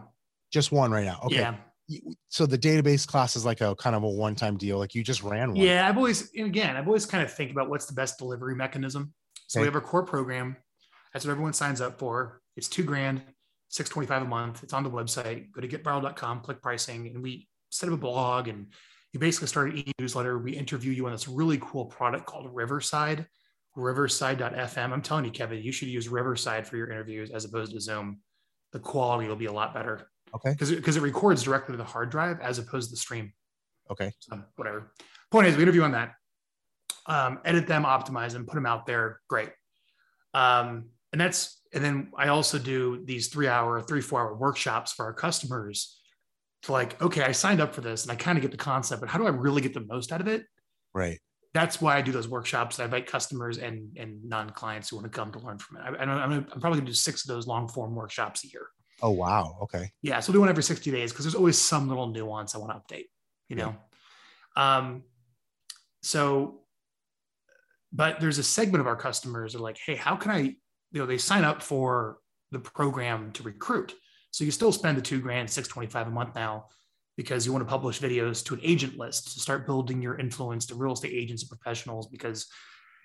[0.52, 1.20] Just one right now.
[1.26, 1.36] Okay.
[1.36, 1.56] Yeah
[2.28, 5.24] so the database class is like a kind of a one-time deal like you just
[5.24, 5.58] ran one?
[5.58, 9.14] Yeah i've always again i've always kind of think about what's the best delivery mechanism.
[9.48, 9.64] So okay.
[9.64, 10.58] we have our core program.
[11.12, 12.42] That's what everyone signs up for.
[12.56, 13.24] It's two grand
[13.70, 14.64] 625 a month.
[14.64, 15.52] It's on the website.
[15.52, 18.68] Go to getviral.com click pricing and we set up a blog and
[19.12, 20.38] you basically start an e-newsletter.
[20.38, 23.26] We interview you on this really cool product called riverside
[23.76, 27.80] riverside.fm i'm telling you kevin you should use riverside for your interviews as opposed to
[27.80, 28.20] zoom.
[28.72, 30.52] The quality will be a lot better Okay.
[30.52, 33.34] Because because it, it, records directly to the hard drive as opposed to the stream.
[33.90, 34.12] Okay.
[34.20, 34.92] So whatever.
[35.32, 36.16] Point is, we interview on that.
[37.06, 39.20] Um, edit them, optimize them, put them out there.
[39.28, 39.50] Great.
[40.34, 44.94] Um, and that's and then I also do these three hour, three four hour workshops
[44.94, 45.96] for our customers.
[46.64, 49.00] To like, okay, I signed up for this and I kind of get the concept,
[49.00, 50.44] but how do I really get the most out of it?
[50.94, 51.18] Right.
[51.54, 52.82] That's why I do those workshops.
[52.82, 55.84] I invite customers and and non clients who want to come to learn from it.
[55.98, 58.68] I, I'm probably going to do six of those long form workshops a year.
[59.02, 59.58] Oh wow.
[59.64, 59.92] Okay.
[60.02, 60.20] Yeah.
[60.20, 62.96] So do one every 60 days because there's always some little nuance I want to
[62.96, 63.06] update,
[63.48, 63.76] you know.
[64.56, 64.78] Yeah.
[64.78, 65.04] Um,
[66.02, 66.62] so
[67.92, 70.56] but there's a segment of our customers are like, hey, how can I, you
[70.94, 72.18] know, they sign up for
[72.52, 73.94] the program to recruit.
[74.32, 76.66] So you still spend the two grand, 625 a month now
[77.18, 80.66] because you want to publish videos to an agent list to start building your influence
[80.68, 82.48] to real estate agents and professionals because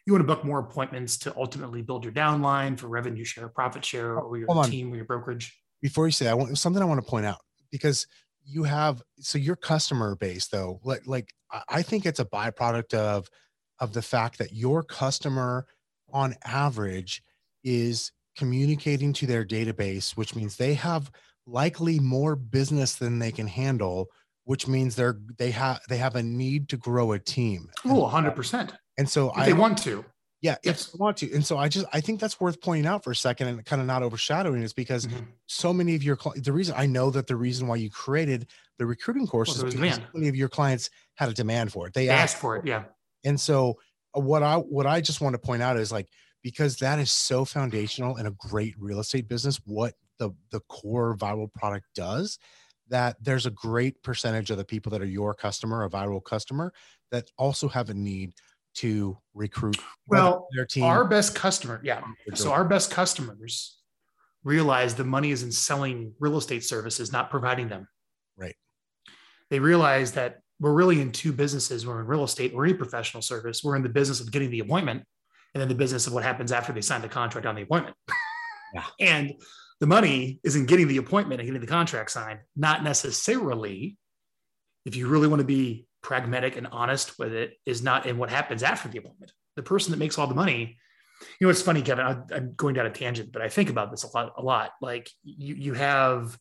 [0.06, 3.84] you want to book more appointments to ultimately build your downline for revenue share, profit
[3.84, 6.86] share, or your team or your brokerage before you say that, I want something I
[6.86, 8.06] want to point out because
[8.42, 11.28] you have so your customer base though, like like
[11.68, 13.28] I think it's a byproduct of
[13.80, 15.66] of the fact that your customer
[16.10, 17.22] on average
[17.64, 21.10] is communicating to their database, which means they have
[21.46, 24.06] likely more business than they can handle,
[24.44, 27.68] which means they're they have they have a need to grow a team.
[27.84, 28.72] Oh, 100%.
[28.96, 30.02] And so if I, they want to.
[30.44, 30.88] Yeah, yes.
[30.88, 31.32] if you want to.
[31.32, 33.80] And so I just I think that's worth pointing out for a second and kind
[33.80, 35.24] of not overshadowing is because mm-hmm.
[35.46, 38.84] so many of your the reason I know that the reason why you created the
[38.84, 41.94] recruiting course well, is because so many of your clients had a demand for it.
[41.94, 42.84] They, they asked, asked for it, yeah.
[43.24, 43.78] And so
[44.14, 46.10] uh, what I what I just want to point out is like
[46.42, 51.16] because that is so foundational in a great real estate business, what the the core
[51.16, 52.38] Vyral product does,
[52.88, 56.70] that there's a great percentage of the people that are your customer, a Vyral customer,
[57.10, 58.34] that also have a need
[58.74, 62.02] to recruit well their team our best customer yeah.
[62.34, 63.78] So our best customers
[64.44, 67.88] realize the money is in selling real estate services not providing them.
[68.36, 68.54] Right.
[69.50, 71.86] They realize that we're really in two businesses.
[71.86, 73.64] We're in real estate or any professional service.
[73.64, 75.02] We're in the business of getting the appointment
[75.54, 77.96] and then the business of what happens after they sign the contract on the appointment.
[78.74, 78.82] Yeah.
[78.98, 79.32] and
[79.78, 83.96] the money is in getting the appointment and getting the contract signed not necessarily
[84.84, 88.30] if you really want to be pragmatic and honest with it is not in what
[88.30, 89.32] happens after the appointment.
[89.56, 90.76] The person that makes all the money,
[91.40, 92.04] you know, it's funny, Kevin.
[92.04, 94.34] I, am going down a tangent, but I think about this a lot.
[94.36, 94.72] A lot.
[94.80, 96.38] Like you, you have,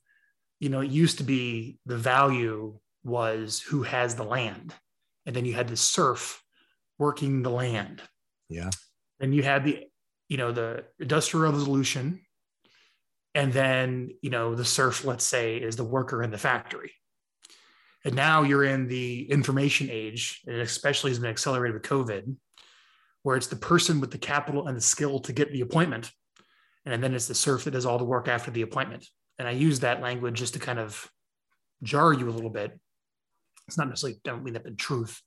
[0.60, 4.73] you know, it used to be the value was who has the land,
[5.26, 6.43] and then you had the serf
[6.99, 8.02] working the land.
[8.49, 8.69] Yeah.
[9.19, 9.86] And you had the,
[10.28, 12.21] you know, the industrial revolution,
[13.34, 16.91] and then you know the serf, let's say, is the worker in the factory
[18.06, 22.36] and now you're in the information age, and especially has been accelerated with COVID,
[23.24, 26.12] where it's the person with the capital and the skill to get the appointment.
[26.86, 29.08] And then it's the serf that does all the work after the appointment.
[29.39, 31.10] And I use that language just to kind of
[31.82, 32.78] jar you a little bit.
[33.68, 35.22] It's not necessarily, don't mean that in truth,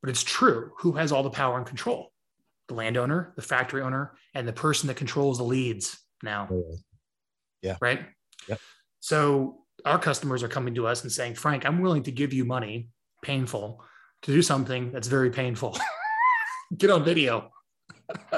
[0.00, 0.72] but it's true.
[0.78, 2.12] Who has all the power and control?
[2.66, 6.48] The landowner, the factory owner, and the person that controls the leads now.
[6.50, 6.74] Oh,
[7.62, 7.76] yeah.
[7.80, 8.04] Right.
[8.48, 8.58] Yep.
[8.98, 12.44] So our customers are coming to us and saying, Frank, I'm willing to give you
[12.44, 12.88] money,
[13.22, 13.84] painful,
[14.22, 15.78] to do something that's very painful.
[16.76, 17.50] Get on video.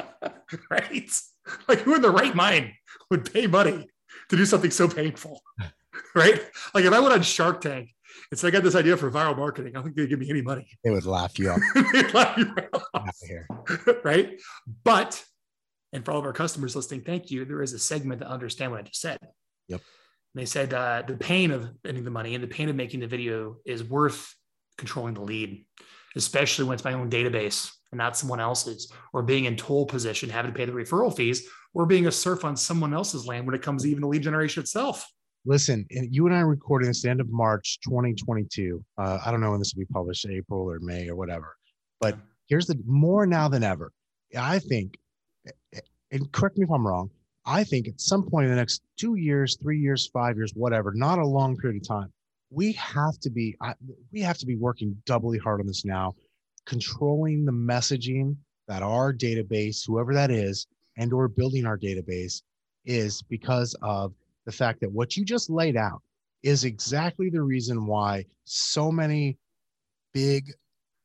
[0.70, 1.20] right?
[1.66, 2.72] Like who in the right mind
[3.10, 3.86] would pay money
[4.28, 5.40] to do something so painful?
[6.14, 6.40] right?
[6.74, 7.90] Like if I went on Shark Tank
[8.30, 10.30] and said I got this idea for Vyral Marketing, I don't think they'd give me
[10.30, 10.68] any money.
[10.84, 11.60] They would laugh you up.
[11.92, 12.54] They'd laugh you
[13.22, 13.48] here.
[14.04, 14.38] right?
[14.84, 15.24] But,
[15.92, 17.44] and for all of our customers listening, thank you.
[17.44, 19.18] There is a segment that understand what I just said.
[19.68, 19.80] Yep.
[20.38, 23.08] They said uh, the pain of spending the money and the pain of making the
[23.08, 24.32] video is worth
[24.76, 25.66] controlling the lead,
[26.14, 30.30] especially when it's my own database and not someone else's, or being in toll position,
[30.30, 33.54] having to pay the referral fees, or being a serf on someone else's land when
[33.56, 35.04] it comes to even the lead generation itself.
[35.44, 38.84] Listen, you and I are recording this the end of March 2022.
[38.96, 41.56] Uh, I don't know when this will be published, April or May or whatever.
[42.00, 43.90] But here's the more now than ever.
[44.38, 44.98] I think,
[46.12, 47.10] and correct me if I'm wrong,
[47.48, 50.92] I think at some point in the next two years, three years, five years, whatever,
[50.94, 52.12] not a long period of time,
[52.50, 53.56] we have to be
[54.12, 56.14] we have to be working doubly hard on this now,
[56.66, 60.66] controlling the messaging that our database, whoever that is,
[60.98, 62.42] and or building our database
[62.84, 64.12] is because of
[64.44, 66.02] the fact that what you just laid out
[66.42, 69.38] is exactly the reason why so many
[70.12, 70.52] big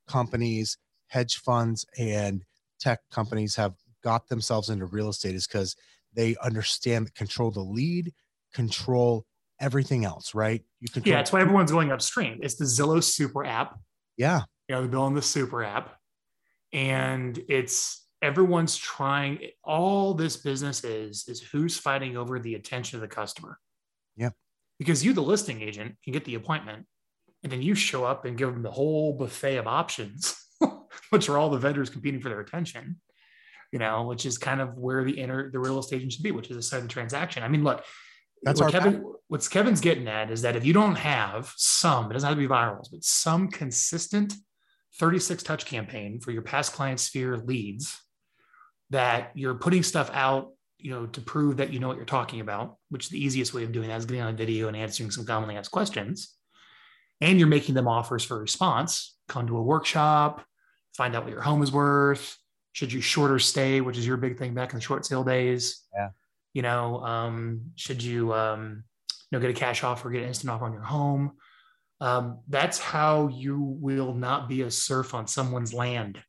[0.10, 0.78] companies,
[1.08, 2.44] hedge funds, and
[2.82, 5.78] tech companies have got themselves into real estate is because
[6.16, 8.14] they understand control the lead,
[8.54, 9.26] control
[9.60, 10.62] everything else, right?
[10.80, 12.40] You control- yeah, that's why everyone's going upstream.
[12.42, 13.80] It's the Zillow super app.
[14.18, 14.42] Yeah.
[14.68, 15.96] You know, they're building the super app.
[16.72, 23.02] And it's everyone's trying all this business is is who's fighting over the attention of
[23.02, 23.60] the customer
[24.16, 24.30] yeah
[24.80, 26.86] because you the listing agent can get the appointment
[27.44, 30.36] and then you show up and give them the whole buffet of options
[31.10, 32.96] which are all the vendors competing for their attention
[33.74, 36.32] you know which is kind of where the inner the real estate agent should be
[36.32, 37.84] which is the side of the transaction i mean look
[38.44, 42.14] that's what Kevin, what's Kevin's getting at is that if you don't have some, it
[42.14, 44.34] doesn't have to be Vyral's, but some consistent
[45.00, 47.98] 36 touch campaign for your past client sphere leads,
[48.90, 52.42] that you're putting stuff out, you know, to prove that you know what you're talking
[52.42, 54.76] about, which is the easiest way of doing that is getting on a video and
[54.76, 56.36] answering some commonly asked questions.
[57.22, 59.16] And you're making them offers for response.
[59.30, 60.46] Come to a workshop,
[60.98, 62.38] find out what your home is worth.
[62.74, 65.84] Should you shorter stay, which is your big thing back in the short sale days?
[65.96, 66.10] Yeah.
[66.54, 68.84] You know, um, should you, um,
[69.32, 71.34] you know, get a cash offer, get an instant offer on your home?
[72.02, 76.22] Um, that's how you will not be a serf on someone's land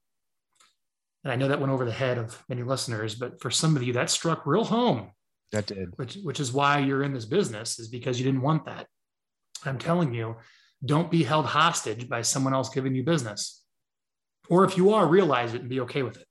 [1.25, 3.83] and I know that went over the head of many listeners, but for some of
[3.83, 5.11] you, that struck real home.
[5.53, 5.97] That did.
[5.97, 8.87] Which, which is why you're in this business, is because you didn't want that.
[9.65, 10.37] I'm telling you,
[10.85, 13.63] don't be held hostage by someone else giving you business.
[14.51, 16.27] Or if you are, realize it and be okay with it.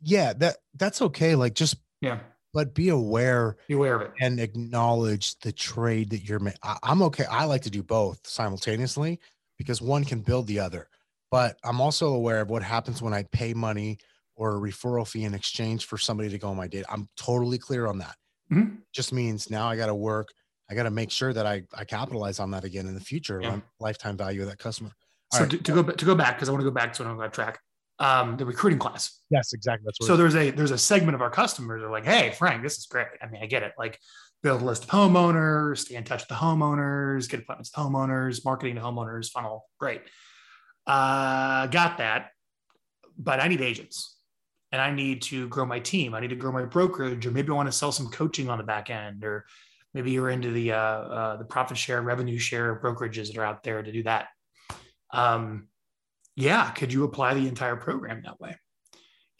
[0.00, 1.34] Yeah, that that's okay.
[1.34, 2.20] Like just yeah,
[2.52, 6.38] but be aware, be aware of it, and acknowledge the trade that you're.
[6.38, 6.60] making.
[6.82, 7.24] I'm okay.
[7.24, 9.20] I like to do both simultaneously
[9.56, 10.88] because one can build the other
[11.30, 13.98] but I'm also aware of what happens when I pay money
[14.36, 17.58] or a referral fee in exchange for somebody to go on my date I'm totally
[17.58, 18.16] clear on that.
[18.52, 18.76] Mm-hmm.
[18.92, 20.28] Just means now I got to work.
[20.70, 23.40] I got to make sure that I, I capitalize on that again in the future,
[23.42, 23.60] yeah.
[23.80, 24.90] lifetime value of that customer.
[25.32, 25.50] All so right.
[25.50, 27.60] to, to, go to go back because I want to go back don't go track.
[28.00, 29.20] Um, the recruiting class.
[29.28, 29.84] Yes, exactly.
[29.84, 32.78] That's so there's a there's a segment of our customers are like, hey, Frank, this
[32.78, 33.08] is great.
[33.20, 33.72] I mean, I get it.
[33.76, 33.98] Like
[34.42, 38.44] build a list of homeowners, stay in touch with the homeowners, get appointments with homeowners,
[38.44, 40.02] marketing to homeowners, funnel, great.
[40.86, 42.30] Uh, got that,
[43.18, 44.16] but I need agents
[44.72, 46.14] and I need to grow my team.
[46.14, 48.58] I need to grow my brokerage, or maybe I want to sell some coaching on
[48.58, 49.46] the back end, or
[49.94, 53.62] maybe you're into the uh, uh, the profit share, revenue share brokerages that are out
[53.62, 54.28] there to do that.
[55.12, 55.68] Um,
[56.38, 58.56] yeah, could you apply the entire program that way?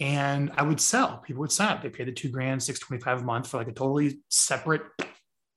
[0.00, 1.18] And I would sell.
[1.18, 1.80] People would sign up.
[1.80, 4.82] They pay the two grand, six twenty five a month for like a totally separate,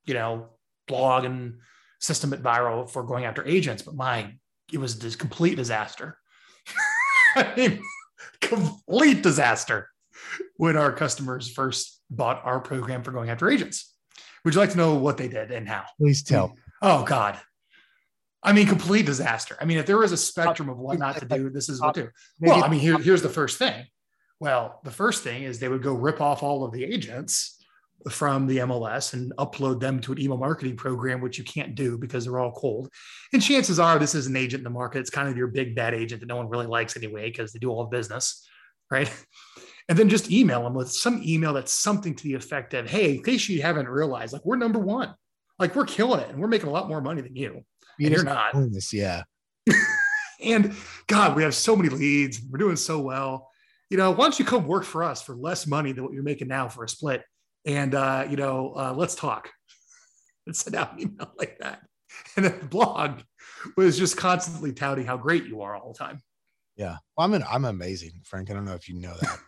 [0.05, 0.49] you know,
[0.87, 1.57] blog and
[1.99, 3.81] system at Vyral for going after agents.
[3.81, 4.33] But my
[4.71, 6.17] it was this complete disaster.
[7.35, 7.81] I mean,
[8.39, 9.89] complete disaster
[10.57, 13.95] when our customers first bought our program for going after agents.
[14.45, 15.85] Would you like to know what they did and how?
[15.99, 16.55] Please tell.
[16.83, 17.39] Oh God.
[18.43, 19.55] I mean, complete disaster.
[19.61, 21.93] I mean, if there was a spectrum of what not to do, this is what
[21.93, 22.09] to do.
[22.39, 23.85] Well, I mean, here, here's the first thing.
[24.39, 27.63] Well, the first thing is they would go rip off all of the agents
[28.09, 31.99] from the MLS and upload them to an email marketing program, which you can't do
[31.99, 32.89] because they're all cold.
[33.33, 34.99] And chances are this is an agent in the market.
[34.99, 37.59] It's kind of your big bad agent that no one really likes anyway because they
[37.59, 38.47] do all the business,
[38.89, 39.11] right?
[39.89, 43.15] And then just email them with some email that's something to the effect of, hey,
[43.15, 45.13] in case you haven't realized, like we're number one,
[45.59, 47.65] like we're killing it and we're making a lot more money than you.
[47.97, 48.53] You're not.
[48.71, 49.23] This, yeah.
[50.43, 50.75] and
[51.07, 52.41] God, we have so many leads.
[52.49, 53.49] We're doing so well.
[53.89, 56.23] You know, why don't you come work for us for less money than what you're
[56.23, 57.23] making now for a split?
[57.65, 59.49] And uh, you know, uh, let's talk.
[60.47, 61.83] And send out an email like that.
[62.35, 63.21] And then the blog
[63.77, 66.19] was just constantly touting how great you are all the time.
[66.75, 66.97] Yeah.
[67.15, 68.49] Well, I'm an, I'm amazing, Frank.
[68.49, 69.39] I don't know if you know that.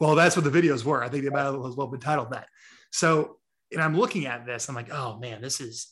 [0.00, 1.04] well, that's what the videos were.
[1.04, 2.46] I think the about was well been titled that.
[2.92, 3.36] So,
[3.70, 5.88] and I'm looking at this, I'm like, oh man, this is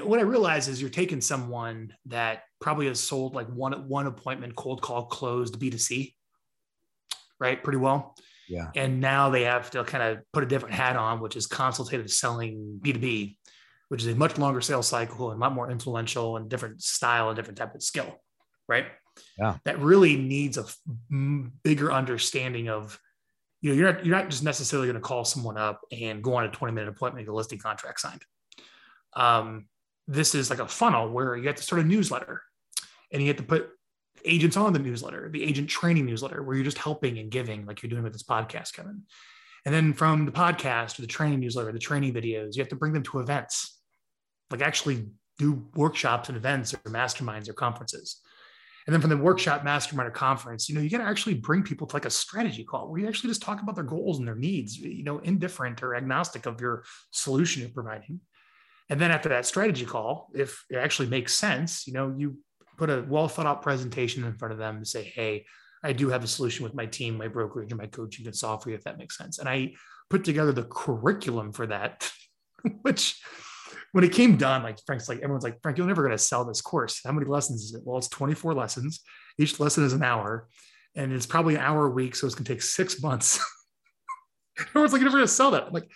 [0.00, 4.56] what I realize is you're taking someone that probably has sold like one one appointment
[4.56, 6.14] cold call closed B2C,
[7.38, 7.62] right?
[7.62, 8.14] Pretty well.
[8.48, 8.70] Yeah.
[8.74, 12.10] And now they have to kind of put a different hat on, which is consultative
[12.10, 13.36] selling B2B,
[13.88, 17.28] which is a much longer sales cycle and a lot more influential and different style
[17.28, 18.20] and different type of skill,
[18.68, 18.86] right?
[19.38, 19.56] Yeah.
[19.64, 20.66] That really needs a
[21.62, 22.98] bigger understanding of,
[23.60, 26.34] you know, you're not you're not just necessarily going to call someone up and go
[26.34, 28.22] on a 20 minute appointment, get a listing contract signed.
[29.14, 29.66] Um,
[30.08, 32.42] this is like a funnel where you have to start a newsletter
[33.12, 33.70] and you have to put
[34.24, 37.82] agents on the newsletter, the agent training newsletter, where you're just helping and giving, like
[37.82, 39.02] you're doing with this podcast, Kevin.
[39.64, 42.76] And then from the podcast to the training newsletter, the training videos, you have to
[42.76, 43.80] bring them to events,
[44.50, 45.06] like actually
[45.38, 48.20] do workshops and events or masterminds or conferences.
[48.86, 51.62] And then from the workshop, mastermind, or conference, you know, you got to actually bring
[51.62, 54.26] people to like a strategy call where you actually just talk about their goals and
[54.26, 56.82] their needs, you know, indifferent or agnostic of your
[57.12, 58.20] solution you're providing.
[58.92, 62.36] And then after that strategy call, if it actually makes sense, you know, you
[62.76, 65.46] put a well thought out presentation in front of them and say, hey,
[65.82, 68.62] I do have a solution with my team, my brokerage, and my coaching can solve
[68.62, 69.38] for you if that makes sense.
[69.38, 69.72] And I
[70.10, 72.12] put together the curriculum for that,
[72.82, 73.18] which
[73.92, 76.44] when it came done, like Frank's like, everyone's like, Frank, you're never going to sell
[76.44, 77.00] this course.
[77.02, 77.80] How many lessons is it?
[77.86, 79.00] Well, it's 24 lessons.
[79.38, 80.48] Each lesson is an hour
[80.94, 82.14] and it's probably an hour a week.
[82.14, 83.40] So it's going to take six months.
[84.58, 85.68] everyone's like, you're never going to sell that.
[85.68, 85.88] I'm like,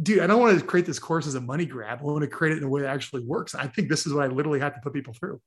[0.00, 2.00] dude, I don't want to create this course as a money grab.
[2.00, 3.54] I want to create it in a way that actually works.
[3.54, 5.40] I think this is what I literally have to put people through.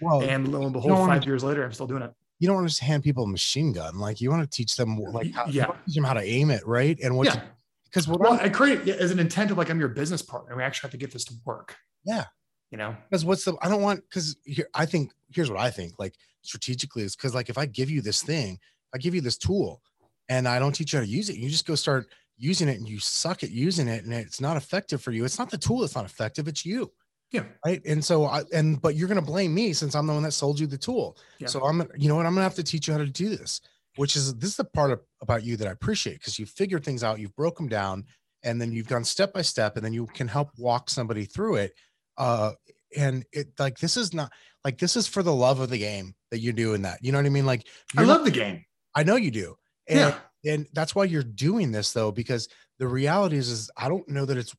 [0.00, 2.12] Well, and lo and behold, five to, years later, I'm still doing it.
[2.38, 3.98] You don't want to just hand people a machine gun.
[3.98, 5.66] Like you want to teach them uh, like how, yeah.
[5.86, 6.98] teach them how to aim it, right?
[7.02, 7.42] And what yeah.
[7.84, 10.56] because what well, I create as an intent of like I'm your business partner.
[10.56, 11.76] We actually have to get this to work.
[12.04, 12.24] Yeah.
[12.70, 15.70] You know, because what's the I don't want because here I think here's what I
[15.70, 18.58] think like strategically is because like if I give you this thing,
[18.94, 19.82] I give you this tool
[20.28, 22.06] and I don't teach you how to use it, you just go start
[22.40, 25.24] using it and you suck at using it and it's not effective for you.
[25.24, 26.90] It's not the tool that's not effective, it's you.
[27.30, 27.44] Yeah.
[27.64, 27.80] Right.
[27.86, 30.58] And so I and but you're gonna blame me since I'm the one that sold
[30.58, 31.16] you the tool.
[31.38, 31.46] Yeah.
[31.46, 33.60] So I'm you know what, I'm gonna have to teach you how to do this,
[33.96, 36.84] which is this is the part of, about you that I appreciate because you figured
[36.84, 38.04] things out, you've broke them down,
[38.42, 41.56] and then you've gone step by step, and then you can help walk somebody through
[41.56, 41.74] it.
[42.16, 42.52] Uh
[42.96, 44.32] and it like this is not
[44.64, 46.98] like this is for the love of the game that you're doing that.
[47.02, 47.46] You know what I mean?
[47.46, 47.66] Like
[47.96, 48.64] I love the game.
[48.94, 49.56] I know you do.
[49.90, 50.54] And, yeah.
[50.54, 54.24] And that's why you're doing this though because the reality is is i don't know
[54.24, 54.54] that it's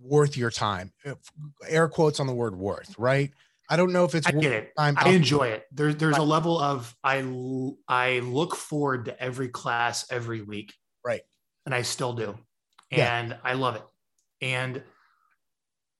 [0.00, 0.92] worth your time.
[1.68, 3.30] Air quotes on the word worth right?
[3.68, 4.72] I don't know if it's i get it.
[4.76, 5.66] time i enjoy it.
[5.72, 7.18] There's there's a level of i
[7.86, 10.74] i look forward to every class every week.
[11.04, 11.22] Right.
[11.66, 12.38] And i still do.
[12.90, 13.36] And yeah.
[13.44, 13.82] i love it.
[14.40, 14.82] And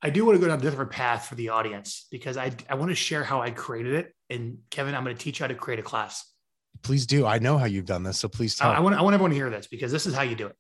[0.03, 2.74] I do want to go down a different path for the audience because I, I
[2.74, 4.14] want to share how I created it.
[4.31, 6.24] And Kevin, I'm going to teach you how to create a class.
[6.83, 7.26] Please do.
[7.26, 8.70] I know how you've done this, so please tell.
[8.70, 10.47] I, I want I want everyone to hear this because this is how you do
[10.47, 10.57] it.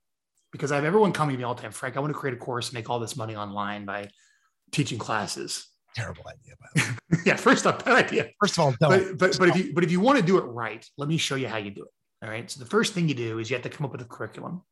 [0.52, 1.96] Because I have everyone coming to me all the time, Frank.
[1.96, 4.10] I want to create a course, and make all this money online by
[4.72, 5.66] teaching classes.
[5.94, 7.22] Terrible idea, by the way.
[7.26, 8.30] yeah, first off, bad idea.
[8.40, 10.42] First of all, but but, but if you but if you want to do it
[10.42, 12.24] right, let me show you how you do it.
[12.24, 12.50] All right.
[12.50, 14.62] So the first thing you do is you have to come up with a curriculum.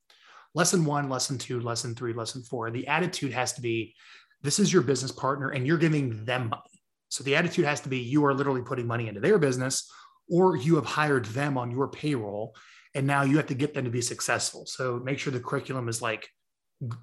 [0.55, 2.71] Lesson one, lesson two, lesson three, lesson four.
[2.71, 3.95] The attitude has to be
[4.43, 6.63] this is your business partner and you're giving them money.
[7.09, 9.91] So the attitude has to be you are literally putting money into their business
[10.31, 12.55] or you have hired them on your payroll
[12.95, 14.67] and now you have to get them to be successful.
[14.67, 16.29] So make sure the curriculum is like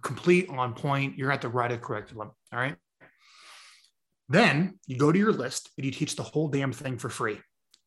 [0.02, 1.18] complete on point.
[1.18, 2.32] You're at the right of curriculum.
[2.52, 2.76] All right.
[4.28, 7.40] Then you go to your list and you teach the whole damn thing for free.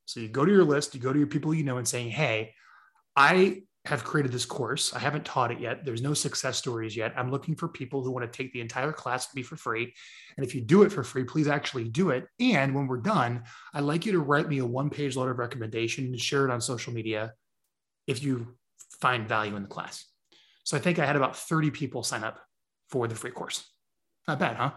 [0.04, 2.10] So you go to your list, you go to your people you know and saying,
[2.10, 2.54] Hey,
[3.16, 4.94] I have created this course.
[4.94, 5.84] I haven't taught it yet.
[5.84, 7.14] There's no success stories yet.
[7.16, 9.94] I'm looking for people who want to take the entire class to be for free.
[10.36, 12.26] And if you do it for free, please actually do it.
[12.38, 15.38] And when we're done, I'd like you to write me a one page letter of
[15.38, 17.32] recommendation and share it on social media
[18.06, 18.56] if you
[19.00, 20.04] find value in the class.
[20.64, 22.38] So I think I had about 30 people sign up
[22.90, 23.66] for the free course.
[24.26, 24.72] Not bad, huh?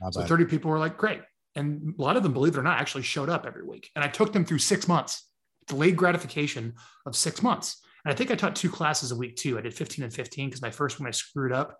[0.00, 1.20] Not so 30 people were like, great.
[1.54, 3.90] And a lot of them, believe it or not, actually showed up every week.
[3.94, 5.24] And I took them through six months,
[5.68, 6.74] delayed gratification
[7.06, 7.80] of six months.
[8.04, 9.58] And I think I taught two classes a week too.
[9.58, 11.78] I did 15 and 15 because my first one I screwed up.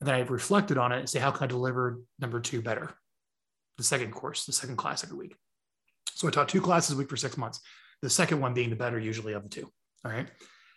[0.00, 2.90] And then I reflected on it and say, how can I deliver number two better?
[3.78, 5.36] The second course, the second class every week.
[6.14, 7.60] So I taught two classes a week for six months.
[8.02, 9.70] The second one being the better usually of the two.
[10.04, 10.28] All right.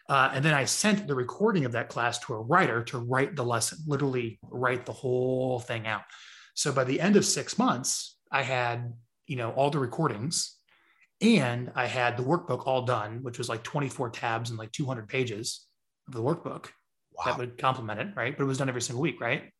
[0.07, 3.35] Uh, and then I sent the recording of that class to a writer to write
[3.35, 6.01] the lesson, literally write the whole thing out.
[6.55, 8.93] So by the end of six months, I had
[9.29, 10.57] you know, all the recordings
[11.21, 15.07] and I had the workbook all done, which was like 24 tabs and like 200
[15.07, 15.65] pages
[16.07, 16.67] of the workbook
[17.13, 17.25] wow.
[17.25, 18.35] that would complement it, right?
[18.35, 19.51] But it was done every single week, right?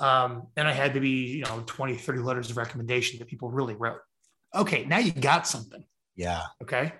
[0.00, 3.50] Um, and I had to be, you know, 20, 30 letters of recommendation that people
[3.50, 3.98] really wrote.
[4.54, 5.84] Okay, now you got something.
[6.14, 6.42] Yeah.
[6.62, 6.92] Okay.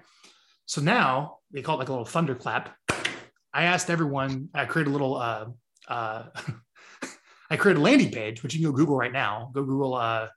[0.67, 2.75] So now they call it like a little thunderclap.
[3.55, 5.47] I asked everyone, I created a little, uh,
[5.87, 6.25] uh,
[7.51, 9.51] I created a landing page, which you can go Google right now.
[9.55, 10.29] Go Google uh,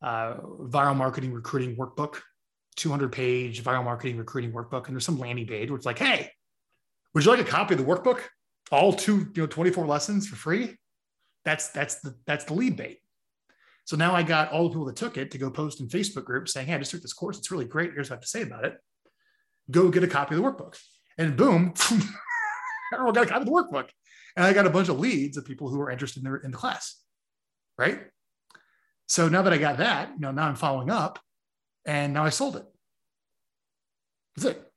[0.00, 2.20] uh, Vyral Marketing recruiting workbook
[2.76, 4.86] 200 page Vyral Marketing recruiting workbook.
[4.86, 6.30] And there's some landing page where it's like, hey,
[7.14, 8.20] would you like a copy of the workbook?
[8.72, 10.76] All two, you know, 24 lessons for free.
[11.44, 12.98] That's that's the that's the lead bait.
[13.84, 16.24] So now I got all the people that took it to go post in Facebook
[16.24, 17.38] groups saying, hey, I just took this course.
[17.38, 17.92] It's really great.
[17.92, 18.78] Here's what I have to say about it.
[19.70, 20.78] Go get a copy of the workbook.
[21.18, 21.74] And boom,
[22.92, 23.88] everyone got a copy of the workbook.
[24.36, 26.50] And I got a bunch of leads of people who are interested in the, in
[26.50, 26.98] the class.
[27.78, 28.00] Right.
[29.06, 31.18] So now that I got that, you know, now I'm following up
[31.86, 32.64] and now I sold it.
[34.36, 34.72] That's it.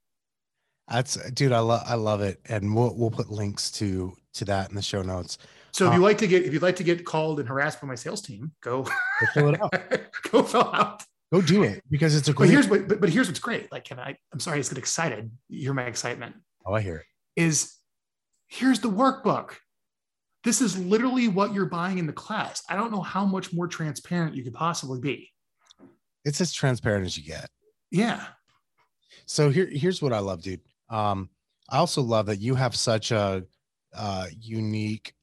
[0.88, 4.70] That's dude, I love I love it, and we'll we'll put links to to that
[4.70, 5.38] in the show notes.
[5.72, 7.82] So if you um, like to get if you'd like to get called and harassed
[7.82, 9.74] by my sales team, go, go fill it out.
[10.32, 11.03] go fill out.
[11.32, 12.47] Go do it because it's a great.
[12.47, 13.72] But here's what but, but here's what's great.
[13.72, 14.16] Like, can I?
[14.32, 15.30] I'm sorry, I just get excited.
[15.49, 16.36] You hear my excitement.
[16.66, 17.05] Oh, I hear it.
[17.36, 17.76] Is
[18.47, 19.55] here's the workbook.
[20.45, 22.64] This is literally what you're buying in the class.
[22.70, 25.32] I don't know how much more transparent you could possibly be
[26.28, 27.49] it's as transparent as you get.
[27.89, 28.21] Yeah.
[29.25, 30.59] So here, here's what I love, dude.
[30.89, 31.30] Um,
[31.69, 33.45] I also love that you have such a
[33.95, 35.13] uh, unique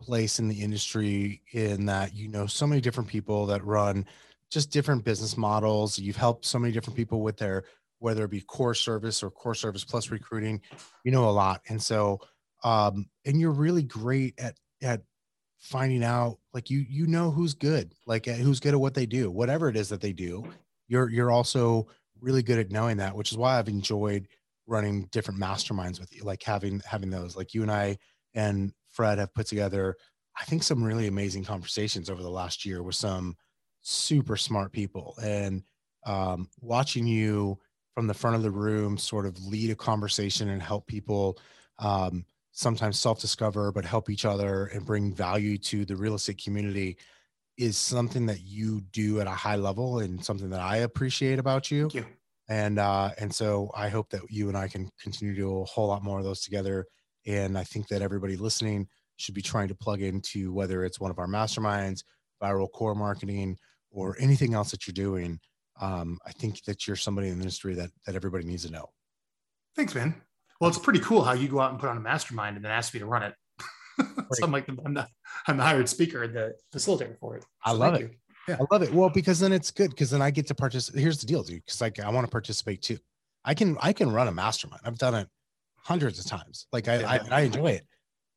[0.00, 4.04] place in the industry in that you know so many different people that run
[4.50, 5.98] just different business models.
[5.98, 7.64] You've helped so many different people with their
[8.00, 10.60] whether it be core service or core service plus recruiting.
[11.04, 12.20] You know a lot, and so
[12.64, 15.02] um, and you're really great at at
[15.66, 19.30] finding out like you you know who's good like who's good at what they do
[19.30, 20.44] whatever it is that they do
[20.88, 21.86] you're you're also
[22.20, 24.28] really good at knowing that which is why i've enjoyed
[24.66, 27.36] running different masterminds with you like having having those.
[27.36, 27.96] Like you and i
[28.34, 29.96] and fred have put together
[30.38, 33.36] i think some really amazing conversations over the last year with some
[33.86, 35.14] super smart people.
[35.22, 35.62] And
[36.06, 37.58] um, watching you
[37.94, 41.38] from the front of the room sort of lead a conversation and help people
[41.78, 42.24] um,
[42.56, 46.96] sometimes self-discover but help each other and bring value to the real estate community
[47.58, 51.70] is something that you do at a high level and something that I appreciate about
[51.70, 51.90] you.
[51.92, 52.06] you.
[52.48, 55.64] And uh, and so I hope that you and I can continue to do a
[55.64, 56.86] whole lot more of those together.
[57.26, 61.10] And I think that everybody listening should be trying to plug into whether it's one
[61.10, 62.04] of our masterminds,
[62.42, 63.58] Vyral core marketing,
[63.90, 65.40] or anything else that you're doing.
[65.78, 68.86] Um, I think that you're somebody in the industry that that everybody needs to know.
[69.74, 70.22] Thanks, man.
[70.60, 72.72] Well, it's pretty cool how you go out and put on a mastermind and then
[72.72, 73.34] ask me to run it.
[74.32, 75.06] so I'm like, I'm the,
[75.46, 77.42] I'm the hired speaker, and the facilitator for it.
[77.42, 78.00] So I love it.
[78.00, 78.10] You.
[78.48, 78.56] Yeah.
[78.60, 78.92] I love it.
[78.92, 81.00] Well, because then it's good because then I get to participate.
[81.00, 81.64] Here's the deal, dude.
[81.64, 82.98] Because like I want to participate too.
[83.44, 84.82] I can I can run a mastermind.
[84.84, 85.28] I've done it
[85.78, 86.66] hundreds of times.
[86.72, 87.02] Like I.
[87.02, 87.86] I, I enjoy it,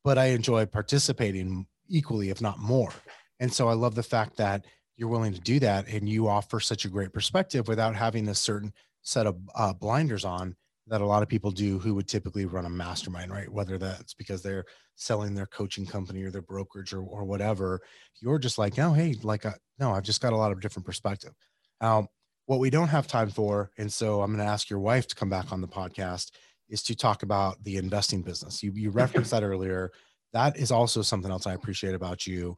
[0.04, 2.92] but I enjoy participating equally, if not more.
[3.38, 4.66] And so I love the fact that
[4.96, 8.34] you're willing to do that and you offer such a great perspective without having a
[8.34, 10.54] certain set of uh, blinders on
[10.90, 13.48] that a lot of people do who would typically run a mastermind, right?
[13.48, 14.64] Whether that's because they're
[14.96, 17.80] selling their coaching company or their brokerage or, or whatever.
[18.20, 20.84] You're just like, oh, hey, like, uh, no, I've just got a lot of different
[20.84, 21.32] perspective.
[21.80, 22.08] Um,
[22.46, 25.14] what we don't have time for, and so I'm going to ask your wife to
[25.14, 26.32] come back on the podcast,
[26.68, 28.60] is to talk about the investing business.
[28.60, 29.92] You, you referenced that earlier.
[30.32, 32.56] That is also something else I appreciate about you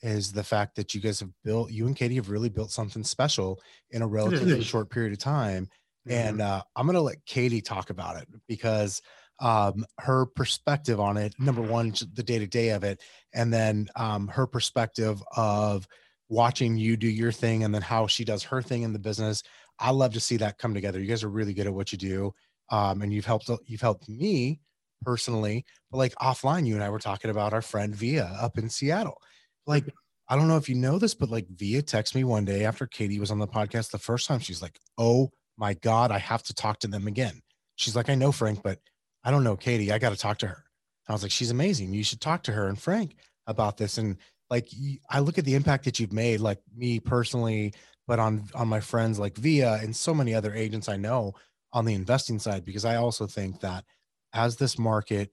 [0.00, 3.04] is the fact that you guys have built, you and Katy have really built something
[3.04, 3.60] special
[3.90, 5.68] in a relatively short period of time
[6.08, 6.58] and mm-hmm.
[6.58, 9.00] uh, I'm going to let Katy talk about it because
[9.40, 13.02] um, her perspective on it, number one, the day to day of it,
[13.32, 15.86] and then um, her perspective of
[16.28, 19.42] watching you do your thing and then how she does her thing in the business.
[19.78, 21.00] I love to see that come together.
[21.00, 22.32] You guys are really good at what you do.
[22.70, 24.60] Um, and you've helped, you've helped me
[25.02, 28.70] personally, but like offline, you and I were talking about our friend Via up in
[28.70, 29.20] Seattle.
[29.66, 29.84] Like,
[30.28, 32.86] I don't know if you know this, but like Via texted me one day after
[32.86, 34.38] Katy was on the podcast the first time.
[34.38, 37.40] She's like, "Oh my God, I have to talk to them again.
[37.76, 38.78] She's like, I know Frank, but
[39.24, 39.92] I don't know Katy.
[39.92, 40.64] I got to talk to her.
[41.08, 41.92] I was like, she's amazing.
[41.92, 43.98] You should talk to her and Frank about this.
[43.98, 44.16] And
[44.50, 44.68] like,
[45.10, 47.74] I look at the impact that you've made, like me personally,
[48.06, 51.34] but on on my friends like Via and so many other agents I know
[51.72, 53.84] on the investing side, because I also think that
[54.32, 55.30] as this market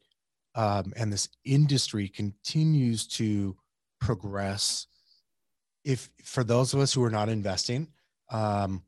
[0.55, 3.55] um, and this industry continues to
[3.99, 4.87] progress,
[5.83, 7.87] if for those of us who are not investing,
[8.31, 8.83] um,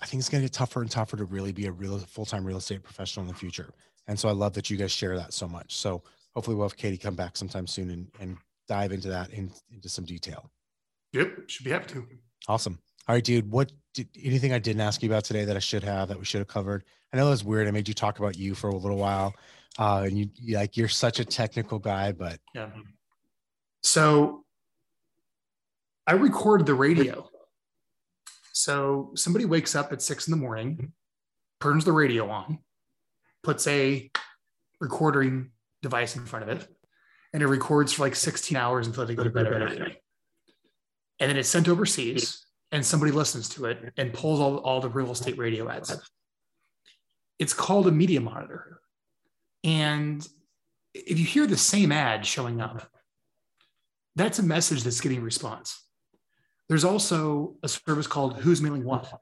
[0.00, 2.26] I think it's going to get tougher and tougher to really be a real full
[2.26, 3.70] time real estate professional in the future.
[4.08, 5.76] And so I love that you guys share that so much.
[5.76, 6.02] So
[6.34, 8.36] hopefully we'll have Katy come back sometime soon and, and
[8.68, 10.50] dive into that in, into some detail.
[11.12, 12.06] Yep, should be happy to.
[12.48, 12.78] Awesome.
[13.08, 13.50] All right, dude.
[13.50, 16.24] What did, anything I didn't ask you about today that I should have that we
[16.24, 16.84] should have covered?
[17.12, 17.68] I know it was weird.
[17.68, 19.34] I made you talk about you for a little while,
[19.78, 22.70] uh, and you, you like you're such a technical guy, but yeah.
[23.82, 24.44] So
[26.06, 27.28] I recorded the radio.
[28.52, 30.92] So somebody wakes up at six in the morning,
[31.60, 32.58] turns the radio on,
[33.42, 34.10] puts a
[34.80, 35.50] recording
[35.80, 36.68] device in front of it,
[37.32, 39.96] and it records for like 16 hours until they go to bed every night.
[41.18, 44.88] And then it's sent overseas, and somebody listens to it and pulls all, all the
[44.88, 45.96] real estate radio ads.
[47.38, 48.80] It's called a media monitor.
[49.64, 50.26] And
[50.94, 52.90] if you hear the same ad showing up,
[54.14, 55.82] that's a message that's getting response.
[56.68, 59.20] There's also a service called Who's Mailing What,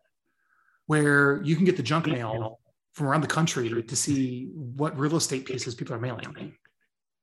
[0.86, 2.60] where you can get the junk mail
[2.92, 6.54] from around the country to see what real estate pieces people are mailing,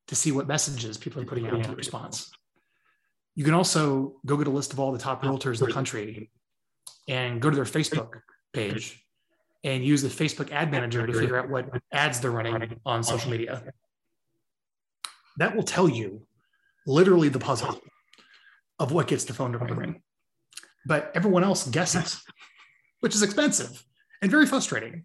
[0.08, 2.32] to see what messages people are putting out in response.
[3.36, 6.32] You can also go get a list of all the top realtors in the country
[7.08, 8.22] and go to their Facebook
[8.54, 9.06] page
[9.64, 13.30] and use the Facebook ad manager to figure out what ads they're running on social
[13.30, 13.64] media.
[15.38, 16.26] That will tell you
[16.88, 17.80] literally the puzzle
[18.80, 20.02] of what gets the phone to ring.
[20.88, 22.24] But everyone else guesses,
[23.02, 23.84] which is expensive
[24.22, 25.04] and very frustrating.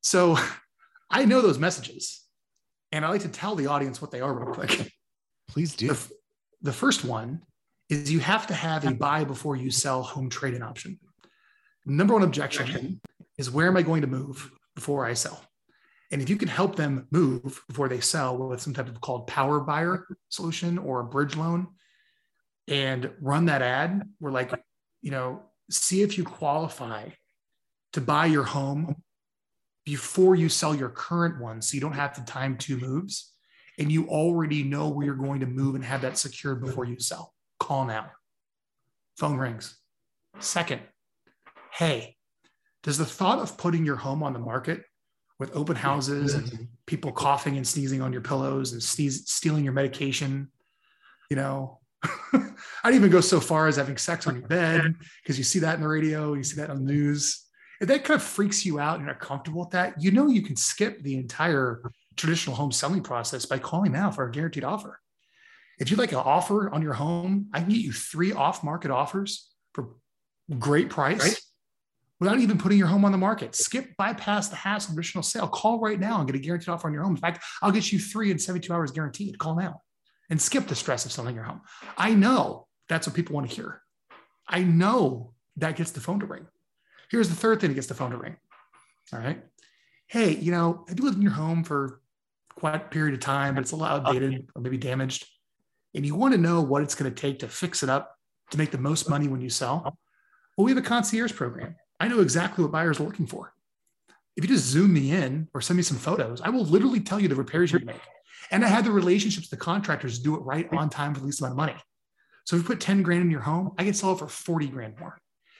[0.00, 0.36] So
[1.10, 2.24] I know those messages
[2.92, 4.92] and I like to tell the audience what they are real quick.
[5.48, 5.88] Please do.
[5.88, 6.12] The,
[6.62, 7.42] the first one
[7.88, 10.98] is you have to have a buy before you sell home trade-in option.
[11.86, 13.00] Number one objection
[13.38, 15.42] is where am I going to move before I sell?
[16.10, 19.26] And if you can help them move before they sell with some type of called
[19.26, 21.68] power buyer solution or a bridge loan
[22.68, 24.52] and run that ad, we're like,
[25.02, 27.08] you know, see if you qualify
[27.92, 28.96] to buy your home
[29.84, 31.62] before you sell your current one.
[31.62, 33.32] So you don't have to time two moves
[33.78, 36.98] and you already know where you're going to move and have that secured before you
[36.98, 37.34] sell.
[37.58, 38.10] Call now.
[39.16, 39.78] Phone rings.
[40.40, 40.82] Second,
[41.72, 42.16] hey,
[42.82, 44.84] does the thought of putting your home on the market
[45.38, 49.72] with open houses and people coughing and sneezing on your pillows and sneeze, stealing your
[49.72, 50.50] medication.
[51.30, 51.77] You know,
[52.84, 55.76] I'd even go so far as having sex on your bed because you see that
[55.76, 57.44] in the radio, you see that on the news.
[57.80, 60.42] If that kind of freaks you out and you're comfortable with that, you know you
[60.42, 65.00] can skip the entire traditional home selling process by calling now for a guaranteed offer.
[65.78, 69.48] If you'd like an offer on your home, I can get you three off-market offers
[69.74, 69.90] for
[70.58, 71.22] great price.
[71.22, 71.40] Right?
[72.20, 73.54] without even putting your home on the market.
[73.54, 75.46] Skip, bypass the hassle of traditional sale.
[75.46, 77.14] Call right now and get a guaranteed offer on your home.
[77.14, 79.38] In fact, I'll get you three in 72 hours guaranteed.
[79.38, 79.82] Call now
[80.30, 81.62] and skip the stress of selling your home.
[81.96, 83.82] I know that's what people want to hear.
[84.46, 86.46] I know that gets the phone to ring.
[87.10, 88.36] Here's the third thing that gets the phone to ring.
[89.12, 89.42] All right.
[90.06, 92.00] Hey, you know, have you lived in your home for
[92.54, 95.26] quite a period of time, but it's a little outdated or maybe damaged,
[95.94, 98.18] and you want to know what it's going to take to fix it up
[98.50, 99.96] to make the most money when you sell?
[100.56, 101.76] Well, we have a concierge program.
[102.00, 103.54] I know exactly what buyers are looking for.
[104.36, 107.18] If you just zoom me in or send me some photos, I will literally tell
[107.18, 108.00] you the repairs you make.
[108.50, 111.20] And I had the relationships with the contractors to do it right on time for
[111.20, 111.74] the least amount of money.
[112.44, 114.68] So if you put 10 grand in your home, I can sell it for 40
[114.68, 115.18] grand more.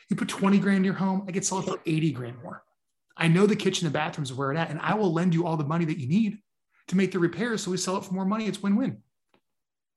[0.09, 2.63] You put 20 grand in your home, I can sell it for 80 grand more.
[3.15, 5.47] I know the kitchen and bathrooms are where it at, and I will lend you
[5.47, 6.39] all the money that you need
[6.87, 8.47] to make the repairs so we sell it for more money.
[8.47, 9.03] It's win-win.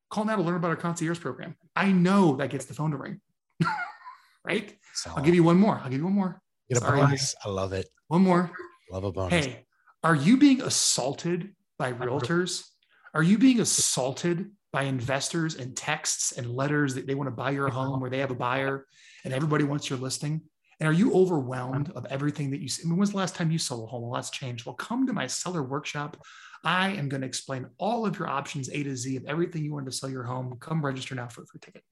[0.10, 1.56] Call now to learn about our concierge program.
[1.76, 3.22] I know that gets the phone to ring.
[4.44, 4.76] right?
[4.94, 5.80] So, I'll give you one more.
[5.82, 6.42] I'll give you one more.
[6.68, 7.00] Get a Sorry.
[7.00, 7.36] bonus.
[7.46, 7.88] I love it.
[8.08, 8.52] One more.
[8.92, 9.46] Love a bonus.
[9.46, 9.66] Hey,
[10.04, 12.66] are you being assaulted by realtors?
[13.14, 17.52] Are you being assaulted by investors and texts and letters that they want to buy
[17.52, 18.86] your home or they have a buyer
[19.26, 20.42] and everybody wants your listing?
[20.80, 22.84] And are you overwhelmed of everything that you see?
[22.84, 24.04] I mean, when's the last time you sold a home?
[24.04, 24.66] Well, that's changed.
[24.66, 26.18] Well, come to my seller workshop.
[26.64, 29.74] I am going to explain all of your options A to Z of everything you
[29.74, 30.58] want to sell your home.
[30.60, 31.84] Come register now for a free ticket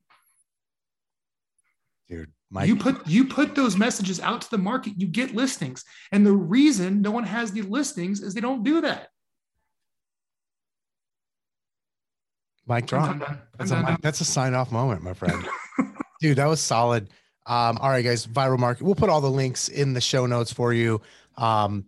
[2.09, 2.31] dude.
[2.49, 2.67] Mike.
[2.67, 5.85] You put you put those messages out to the market, you get listings.
[6.11, 9.09] And the reason no one has the listings is they don't do that.
[12.69, 13.17] Mic drop.
[13.57, 15.47] That's a, that's a sign off moment, my friend.
[16.21, 17.09] dude, that was solid.
[17.47, 18.83] Um, all right, guys, Vyral market.
[18.83, 21.01] We'll put all the links in the show notes for you.
[21.37, 21.85] Um,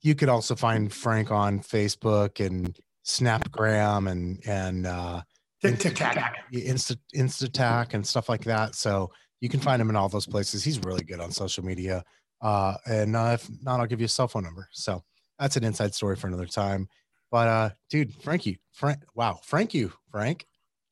[0.00, 5.22] you could also find Frank on Facebook and Snapgram and and uh,
[5.60, 6.16] TikTok,
[6.52, 8.74] Insta Instatac and stuff like that.
[8.76, 9.10] So
[9.40, 10.62] you can find him in all those places.
[10.62, 12.04] He's really good on social media.
[12.40, 14.68] Uh, and uh, if not, I'll give you a cell phone number.
[14.72, 15.02] So
[15.38, 16.88] that's an inside story for another time.
[17.32, 20.46] But uh, dude, Frankie, Frank, wow, thank you, Frank.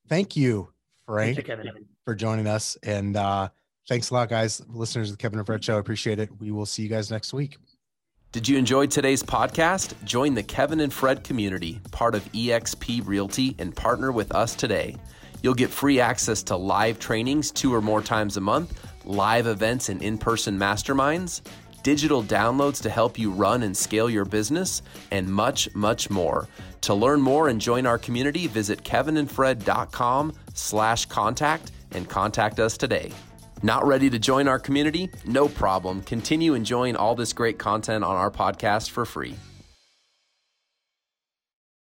[0.09, 0.73] Thank you,
[1.07, 2.79] Frank, Thank you, for joining us.
[2.83, 3.51] And uh,
[3.87, 5.77] thanks a lot, guys, listeners of the Kevin and Fred Show.
[5.77, 6.31] Appreciate it.
[6.41, 7.59] We will see you guys next week.
[8.33, 9.93] Did you enjoy today's podcast?
[10.05, 14.97] Join the Kevin and Fred community, part of eXp Realty, and partner with us today.
[15.43, 19.91] You'll get free access to live trainings two or more times a month, live events
[19.91, 21.43] and in person masterminds,
[21.83, 26.49] digital downloads to help you run and scale your business, and much, much more.
[26.83, 33.13] To learn more and join our community, visit kevinandfred.com slash contact and contact us today.
[33.63, 35.11] Not ready to join our community?
[35.27, 36.01] No problem.
[36.03, 39.37] Continue enjoying all this great content on our podcast for free.